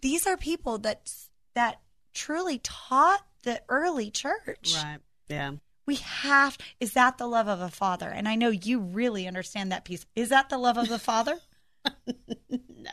These 0.00 0.26
are 0.26 0.36
people 0.36 0.78
that 0.78 1.10
that 1.54 1.80
truly 2.14 2.58
taught 2.58 3.26
the 3.42 3.62
early 3.68 4.10
church. 4.10 4.74
Right. 4.76 4.98
Yeah. 5.28 5.52
We 5.86 5.96
have 5.96 6.56
is 6.80 6.92
that 6.92 7.18
the 7.18 7.26
love 7.26 7.48
of 7.48 7.60
a 7.60 7.68
father? 7.68 8.08
And 8.08 8.28
I 8.28 8.36
know 8.36 8.50
you 8.50 8.78
really 8.78 9.26
understand 9.26 9.72
that 9.72 9.84
piece. 9.84 10.06
Is 10.14 10.28
that 10.28 10.48
the 10.48 10.58
love 10.58 10.76
of 10.76 10.88
the 10.88 10.98
father? 10.98 11.38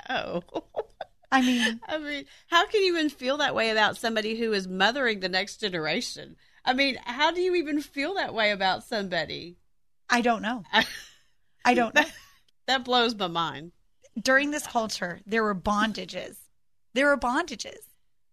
No. 0.10 0.44
I 1.32 1.42
mean, 1.42 1.80
I 1.88 1.98
mean, 1.98 2.26
how 2.48 2.66
can 2.68 2.82
you 2.82 2.94
even 2.96 3.10
feel 3.10 3.38
that 3.38 3.56
way 3.56 3.70
about 3.70 3.98
somebody 3.98 4.38
who 4.38 4.54
is 4.54 4.68
mothering 4.68 5.20
the 5.20 5.30
next 5.30 5.58
generation? 5.58 6.36
I 6.66 6.74
mean, 6.74 6.98
how 7.04 7.32
do 7.32 7.42
you 7.42 7.56
even 7.56 7.82
feel 7.82 8.16
that 8.16 8.34
way 8.34 8.52
about 8.52 8.84
somebody? 8.84 9.58
I 10.10 10.22
don't 10.22 10.42
know. 10.42 10.64
I 11.66 11.74
don't 11.74 11.96
know. 11.96 12.06
That 12.68 12.86
blows 12.86 13.16
my 13.16 13.26
mind. 13.26 13.72
During 14.22 14.52
this 14.52 14.68
culture, 14.68 15.22
there 15.26 15.42
were 15.42 15.56
bondages. 15.56 16.38
There 16.94 17.08
were 17.08 17.18
bondages. 17.18 17.80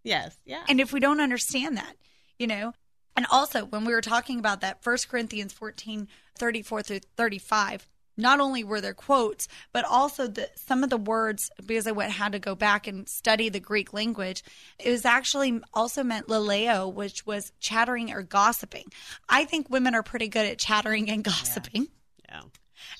Yes. 0.05 0.37
Yeah. 0.45 0.63
And 0.69 0.79
if 0.79 0.93
we 0.93 1.01
don't 1.01 1.23
understand 1.23 1.79
that, 1.79 1.97
you 2.39 2.47
know, 2.47 2.75
and 3.17 3.27
also 3.31 3.65
when 3.65 3.87
we 3.87 3.95
were 3.95 4.03
talking 4.03 4.39
about 4.39 4.61
that 4.61 4.83
First 4.83 5.09
Corinthians 5.09 5.55
14, 5.55 6.07
34 6.39 6.83
through 6.83 7.01
35, 7.17 7.89
not 8.17 8.41
only 8.41 8.65
were 8.65 8.81
there 8.81 8.95
quotes, 8.95 9.49
but 9.73 9.85
also 9.85 10.27
the 10.27 10.49
some 10.55 10.83
of 10.83 10.91
the 10.91 10.97
words, 10.97 11.51
because 11.65 11.87
I 11.87 11.93
went 11.93 12.13
had 12.13 12.33
to 12.33 12.39
go 12.39 12.55
back 12.55 12.87
and 12.87 13.09
study 13.09 13.49
the 13.49 13.61
Greek 13.61 13.93
language, 13.93 14.43
it 14.79 14.91
was 14.91 15.05
actually 15.05 15.61
also 15.75 16.03
meant 16.03 16.29
laleo, 16.29 16.93
which 16.93 17.27
was 17.27 17.53
chattering 17.61 18.13
or 18.13 18.23
gossiping. 18.23 18.87
I 19.29 19.45
think 19.45 19.71
women 19.71 19.95
are 19.95 20.03
pretty 20.03 20.29
good 20.29 20.47
at 20.47 20.59
chattering 20.59 21.11
and 21.11 21.23
gossiping. 21.25 21.89
yeah. 22.29 22.43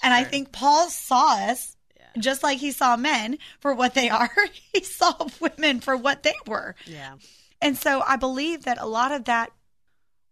And 0.03 0.13
I 0.13 0.25
think 0.25 0.53
Paul 0.53 0.89
saw 0.89 1.37
us 1.51 1.77
just 2.19 2.43
like 2.43 2.59
he 2.59 2.73
saw 2.73 2.97
men 2.97 3.39
for 3.61 3.75
what 3.75 3.95
they 3.95 4.09
are. 4.09 4.31
he 4.73 4.83
saw 4.83 5.13
women 5.41 5.81
for 5.81 5.97
what 5.97 6.23
they 6.23 6.35
were. 6.47 6.75
Yeah. 6.87 7.15
And 7.61 7.77
so 7.77 8.03
I 8.07 8.17
believe 8.17 8.65
that 8.65 8.79
a 8.81 8.87
lot 8.87 9.13
of 9.13 9.25
that 9.25 9.53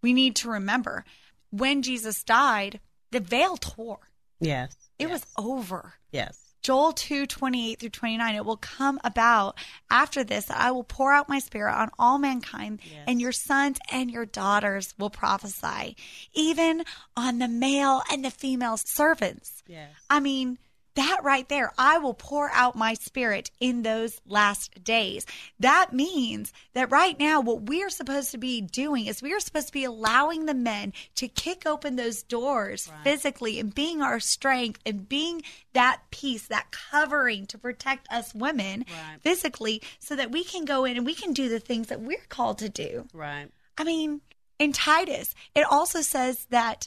we 0.02 0.12
need 0.12 0.36
to 0.36 0.50
remember. 0.50 1.04
When 1.50 1.82
Jesus 1.82 2.22
died, 2.24 2.80
the 3.10 3.20
veil 3.20 3.56
tore. 3.56 4.10
Yes. 4.44 4.76
It 4.98 5.10
was 5.10 5.26
over. 5.36 5.94
Yes. 6.12 6.38
Joel 6.62 6.92
2 6.92 7.26
28 7.26 7.78
through 7.78 7.88
29. 7.90 8.34
It 8.34 8.44
will 8.46 8.56
come 8.56 8.98
about 9.04 9.58
after 9.90 10.24
this 10.24 10.46
that 10.46 10.58
I 10.58 10.70
will 10.70 10.82
pour 10.82 11.12
out 11.12 11.28
my 11.28 11.38
spirit 11.38 11.74
on 11.74 11.90
all 11.98 12.16
mankind, 12.18 12.80
and 13.06 13.20
your 13.20 13.32
sons 13.32 13.78
and 13.92 14.10
your 14.10 14.24
daughters 14.24 14.94
will 14.98 15.10
prophesy, 15.10 15.94
even 16.32 16.84
on 17.16 17.38
the 17.38 17.48
male 17.48 18.02
and 18.10 18.24
the 18.24 18.30
female 18.30 18.78
servants. 18.78 19.62
Yes. 19.66 19.90
I 20.08 20.20
mean, 20.20 20.56
that 20.94 21.20
right 21.24 21.48
there, 21.48 21.72
I 21.76 21.98
will 21.98 22.14
pour 22.14 22.50
out 22.50 22.76
my 22.76 22.94
spirit 22.94 23.50
in 23.60 23.82
those 23.82 24.20
last 24.26 24.82
days. 24.84 25.26
That 25.58 25.92
means 25.92 26.52
that 26.72 26.90
right 26.90 27.18
now, 27.18 27.40
what 27.40 27.68
we 27.68 27.82
are 27.82 27.90
supposed 27.90 28.30
to 28.30 28.38
be 28.38 28.60
doing 28.60 29.06
is 29.06 29.20
we 29.22 29.32
are 29.32 29.40
supposed 29.40 29.66
to 29.68 29.72
be 29.72 29.84
allowing 29.84 30.46
the 30.46 30.54
men 30.54 30.92
to 31.16 31.26
kick 31.28 31.66
open 31.66 31.96
those 31.96 32.22
doors 32.22 32.90
physically 33.02 33.58
and 33.58 33.74
being 33.74 34.02
our 34.02 34.20
strength 34.20 34.80
and 34.86 35.08
being 35.08 35.42
that 35.72 36.00
peace, 36.10 36.46
that 36.46 36.70
covering 36.70 37.46
to 37.46 37.58
protect 37.58 38.06
us 38.12 38.34
women 38.34 38.84
Right. 38.88 39.20
physically 39.22 39.82
so 39.98 40.14
that 40.16 40.30
we 40.30 40.44
can 40.44 40.64
go 40.64 40.84
in 40.84 40.96
and 40.96 41.04
we 41.04 41.14
can 41.14 41.32
do 41.32 41.48
the 41.48 41.58
things 41.60 41.88
that 41.88 42.00
we're 42.00 42.24
called 42.28 42.58
to 42.58 42.68
do. 42.68 43.06
Right. 43.12 43.48
I 43.76 43.84
mean, 43.84 44.20
in 44.60 44.72
Titus, 44.72 45.34
it 45.54 45.66
also 45.68 46.00
says 46.02 46.46
that 46.50 46.86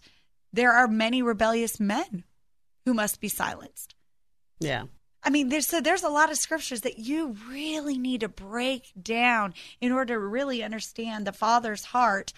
there 0.54 0.72
are 0.72 0.88
many 0.88 1.22
rebellious 1.22 1.80
men 1.80 2.24
who 2.86 2.94
must 2.94 3.20
be 3.20 3.28
silenced. 3.28 3.96
Yeah. 4.60 4.84
I 5.24 5.30
mean, 5.30 5.50
there's 5.50 5.68
so 5.68 5.82
there's 5.82 6.04
a 6.04 6.10
lot 6.10 6.32
of 6.32 6.38
scriptures 6.38 6.82
that 6.82 7.00
you 7.00 7.36
really 7.50 7.98
need 7.98 8.22
to 8.22 8.30
break 8.30 8.92
down 9.02 9.54
in 9.82 9.92
order 9.92 10.14
to 10.14 10.20
really 10.20 10.64
understand 10.64 11.28
the 11.28 11.34
Father's 11.34 11.86
heart. 11.86 12.34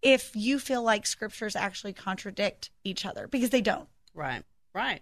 If 0.00 0.32
you 0.34 0.58
feel 0.58 0.82
like 0.82 1.06
scriptures 1.06 1.56
actually 1.56 1.92
contradict 1.92 2.70
each 2.82 3.06
other, 3.06 3.26
because 3.26 3.50
they 3.50 3.62
don't. 3.62 3.88
Right. 4.14 4.42
Right. 4.74 5.00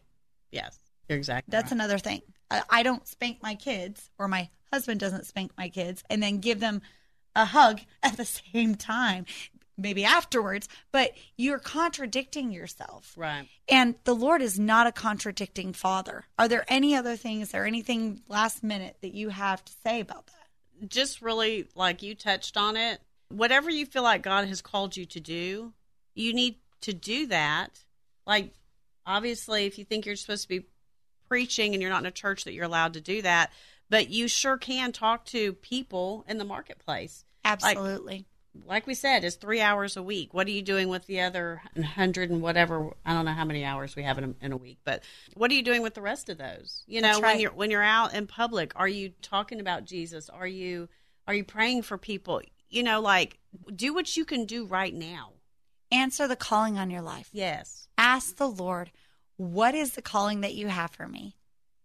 Yes. 0.51 0.79
You're 1.09 1.19
exactly. 1.19 1.51
That's 1.51 1.67
right. 1.67 1.73
another 1.73 1.99
thing. 1.99 2.23
I, 2.51 2.63
I 2.71 2.83
don't 2.83 3.07
spank 3.07 3.43
my 3.43 3.55
kids, 3.55 4.11
or 4.19 4.29
my 4.29 4.49
husband 4.73 5.01
doesn't 5.01 5.27
spank 5.27 5.53
my 5.57 5.69
kids, 5.69 6.03
and 6.09 6.23
then 6.23 6.39
give 6.39 6.61
them 6.61 6.83
a 7.35 7.45
hug 7.45 7.81
at 8.03 8.17
the 8.17 8.25
same 8.25 8.75
time, 8.75 9.27
maybe 9.83 10.05
afterwards. 10.05 10.69
But 10.93 11.13
you're 11.37 11.59
contradicting 11.59 12.53
yourself. 12.53 13.13
right. 13.17 13.47
And 13.69 13.95
the 14.05 14.15
Lord 14.15 14.43
is 14.43 14.59
not 14.59 14.87
a 14.87 14.93
contradicting 14.93 15.73
father. 15.73 16.25
Are 16.39 16.49
there 16.49 16.65
any 16.69 16.95
other 16.95 17.17
things 17.17 17.55
or 17.55 17.65
anything 17.65 18.23
last 18.29 18.63
minute 18.63 18.97
that 19.03 19.15
you 19.15 19.29
have 19.31 19.65
to 19.65 19.73
say 19.85 20.01
about 20.01 20.27
that? 20.27 20.43
just 20.89 21.23
really 21.23 21.67
like 21.75 22.03
you 22.03 22.15
touched 22.15 22.57
on 22.57 22.77
it. 22.77 23.01
Whatever 23.29 23.71
you 23.71 23.87
feel 23.87 24.03
like 24.03 24.23
God 24.23 24.49
has 24.49 24.61
called 24.61 24.97
you 24.97 25.07
to 25.07 25.21
do, 25.21 25.73
you 26.15 26.35
need 26.35 26.57
to 26.83 26.93
do 26.93 27.27
that. 27.29 27.85
Like, 28.27 28.53
obviously, 29.07 29.67
if 29.67 29.79
you 29.79 29.85
think 29.85 30.05
you're 30.05 30.17
supposed 30.17 30.43
to 30.43 30.49
be 30.49 30.67
preaching 31.29 31.73
and 31.73 31.81
you're 31.81 31.91
not 31.91 32.03
in 32.03 32.07
a 32.07 32.13
church 32.13 32.45
that 32.45 32.53
you're 32.53 32.65
allowed 32.65 32.95
to 32.95 33.01
do 33.01 33.23
that, 33.23 33.51
but 33.89 34.11
you 34.11 34.29
sure 34.29 34.59
can 34.59 34.93
talk 34.93 35.25
to 35.27 35.55
people 35.55 36.25
in 36.29 36.39
the 36.39 36.45
marketplace. 36.45 37.25
Absolutely. 37.45 38.15
like 38.15 38.25
we 38.87 38.95
said, 38.95 39.25
is 39.25 39.37
three 39.37 39.61
hours 39.61 39.97
a 39.97 40.03
week. 40.03 40.35
What 40.35 40.47
are 40.47 40.51
you 40.51 40.63
doing 40.63 40.89
with 40.89 41.07
the 41.07 41.21
other 41.21 41.63
hundred 41.83 42.31
and 42.31 42.43
whatever? 42.43 42.95
I 43.05 43.15
don't 43.15 43.25
know 43.25 43.33
how 43.33 43.45
many 43.45 43.65
hours 43.65 43.97
we 43.97 44.03
have 44.03 44.19
in 44.19 44.25
a, 44.25 44.45
in 44.45 44.53
a 44.53 44.57
week, 44.57 44.79
but 44.85 45.03
what 45.35 45.51
are 45.51 45.55
you 45.55 45.63
doing 45.63 45.83
with 45.83 45.95
the 45.95 46.03
rest 46.03 46.29
of 46.29 46.39
those? 46.39 46.83
You 46.87 47.01
know, 47.01 47.09
That's 47.09 47.23
when 47.23 47.41
you're 47.41 47.53
when 47.53 47.71
you're 47.71 47.83
out 47.83 48.15
in 48.15 48.27
public, 48.27 48.73
are 48.77 48.89
you 48.89 49.13
talking 49.23 49.61
about 49.61 49.85
Jesus? 49.85 50.29
Are 50.29 50.47
you 50.47 50.89
are 51.27 51.35
you 51.35 51.45
praying 51.45 51.83
for 51.83 51.97
people? 51.97 52.43
You 52.69 52.83
know, 52.83 53.01
like 53.01 53.39
do 53.75 53.95
what 53.95 54.17
you 54.17 54.25
can 54.25 54.45
do 54.45 54.67
right 54.67 54.95
now. 54.95 55.33
Answer 55.91 56.27
the 56.27 56.37
calling 56.37 56.79
on 56.79 56.91
your 56.91 57.03
life. 57.03 57.29
Yes. 57.33 57.89
Ask 57.99 58.37
the 58.37 58.49
Lord, 58.49 58.91
what 59.37 59.75
is 59.75 59.93
the 59.93 60.03
calling 60.03 60.41
that 60.41 60.55
you 60.55 60.69
have 60.69 60.91
for 60.91 61.07
me? 61.07 61.37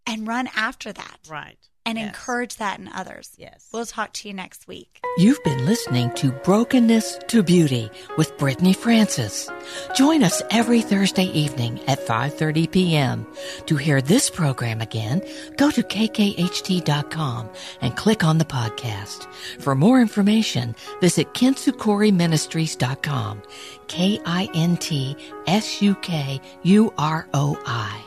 And 0.05 0.25
run 0.25 0.49
after 0.55 0.93
that 0.93 1.19
Right. 1.29 1.57
And 1.87 1.97
Yes. 1.97 2.07
encourage 2.09 2.57
that 2.57 2.79
in 2.79 2.89
others. 2.93 3.29
Yes. 3.37 3.65
We'll 3.71 3.85
talk 3.85 4.11
to 4.13 4.27
you 4.27 4.33
next 4.33 4.67
week. 4.67 4.99
You've 5.17 5.41
been 5.45 5.65
listening 5.65 6.11
to 6.15 6.33
Brokenness 6.43 7.17
to 7.29 7.41
Beauty 7.41 7.89
with 8.17 8.37
Brittany 8.37 8.73
Francis. 8.73 9.49
Join 9.95 10.21
us 10.21 10.41
every 10.51 10.81
Thursday 10.81 11.25
evening 11.27 11.79
at 11.87 12.05
5:30 12.05 12.69
p.m. 12.71 13.25
To 13.67 13.77
hear 13.77 14.01
this 14.01 14.29
program 14.29 14.81
again, 14.81 15.21
go 15.55 15.71
to 15.71 15.81
kkht.com 15.81 17.49
and 17.81 17.95
click 17.95 18.21
on 18.23 18.37
the 18.37 18.45
podcast. 18.45 19.25
For 19.61 19.73
more 19.73 20.01
information, 20.01 20.75
visit 20.99 21.33
kintsukuroiministries.com. 21.33 23.41
K 23.87 24.19
I 24.25 24.49
N 24.53 24.75
T 24.75 25.15
S 25.47 25.81
U 25.81 25.95
K 25.95 26.41
U 26.63 26.93
R 26.97 27.27
O 27.33 27.57
I. 27.65 28.06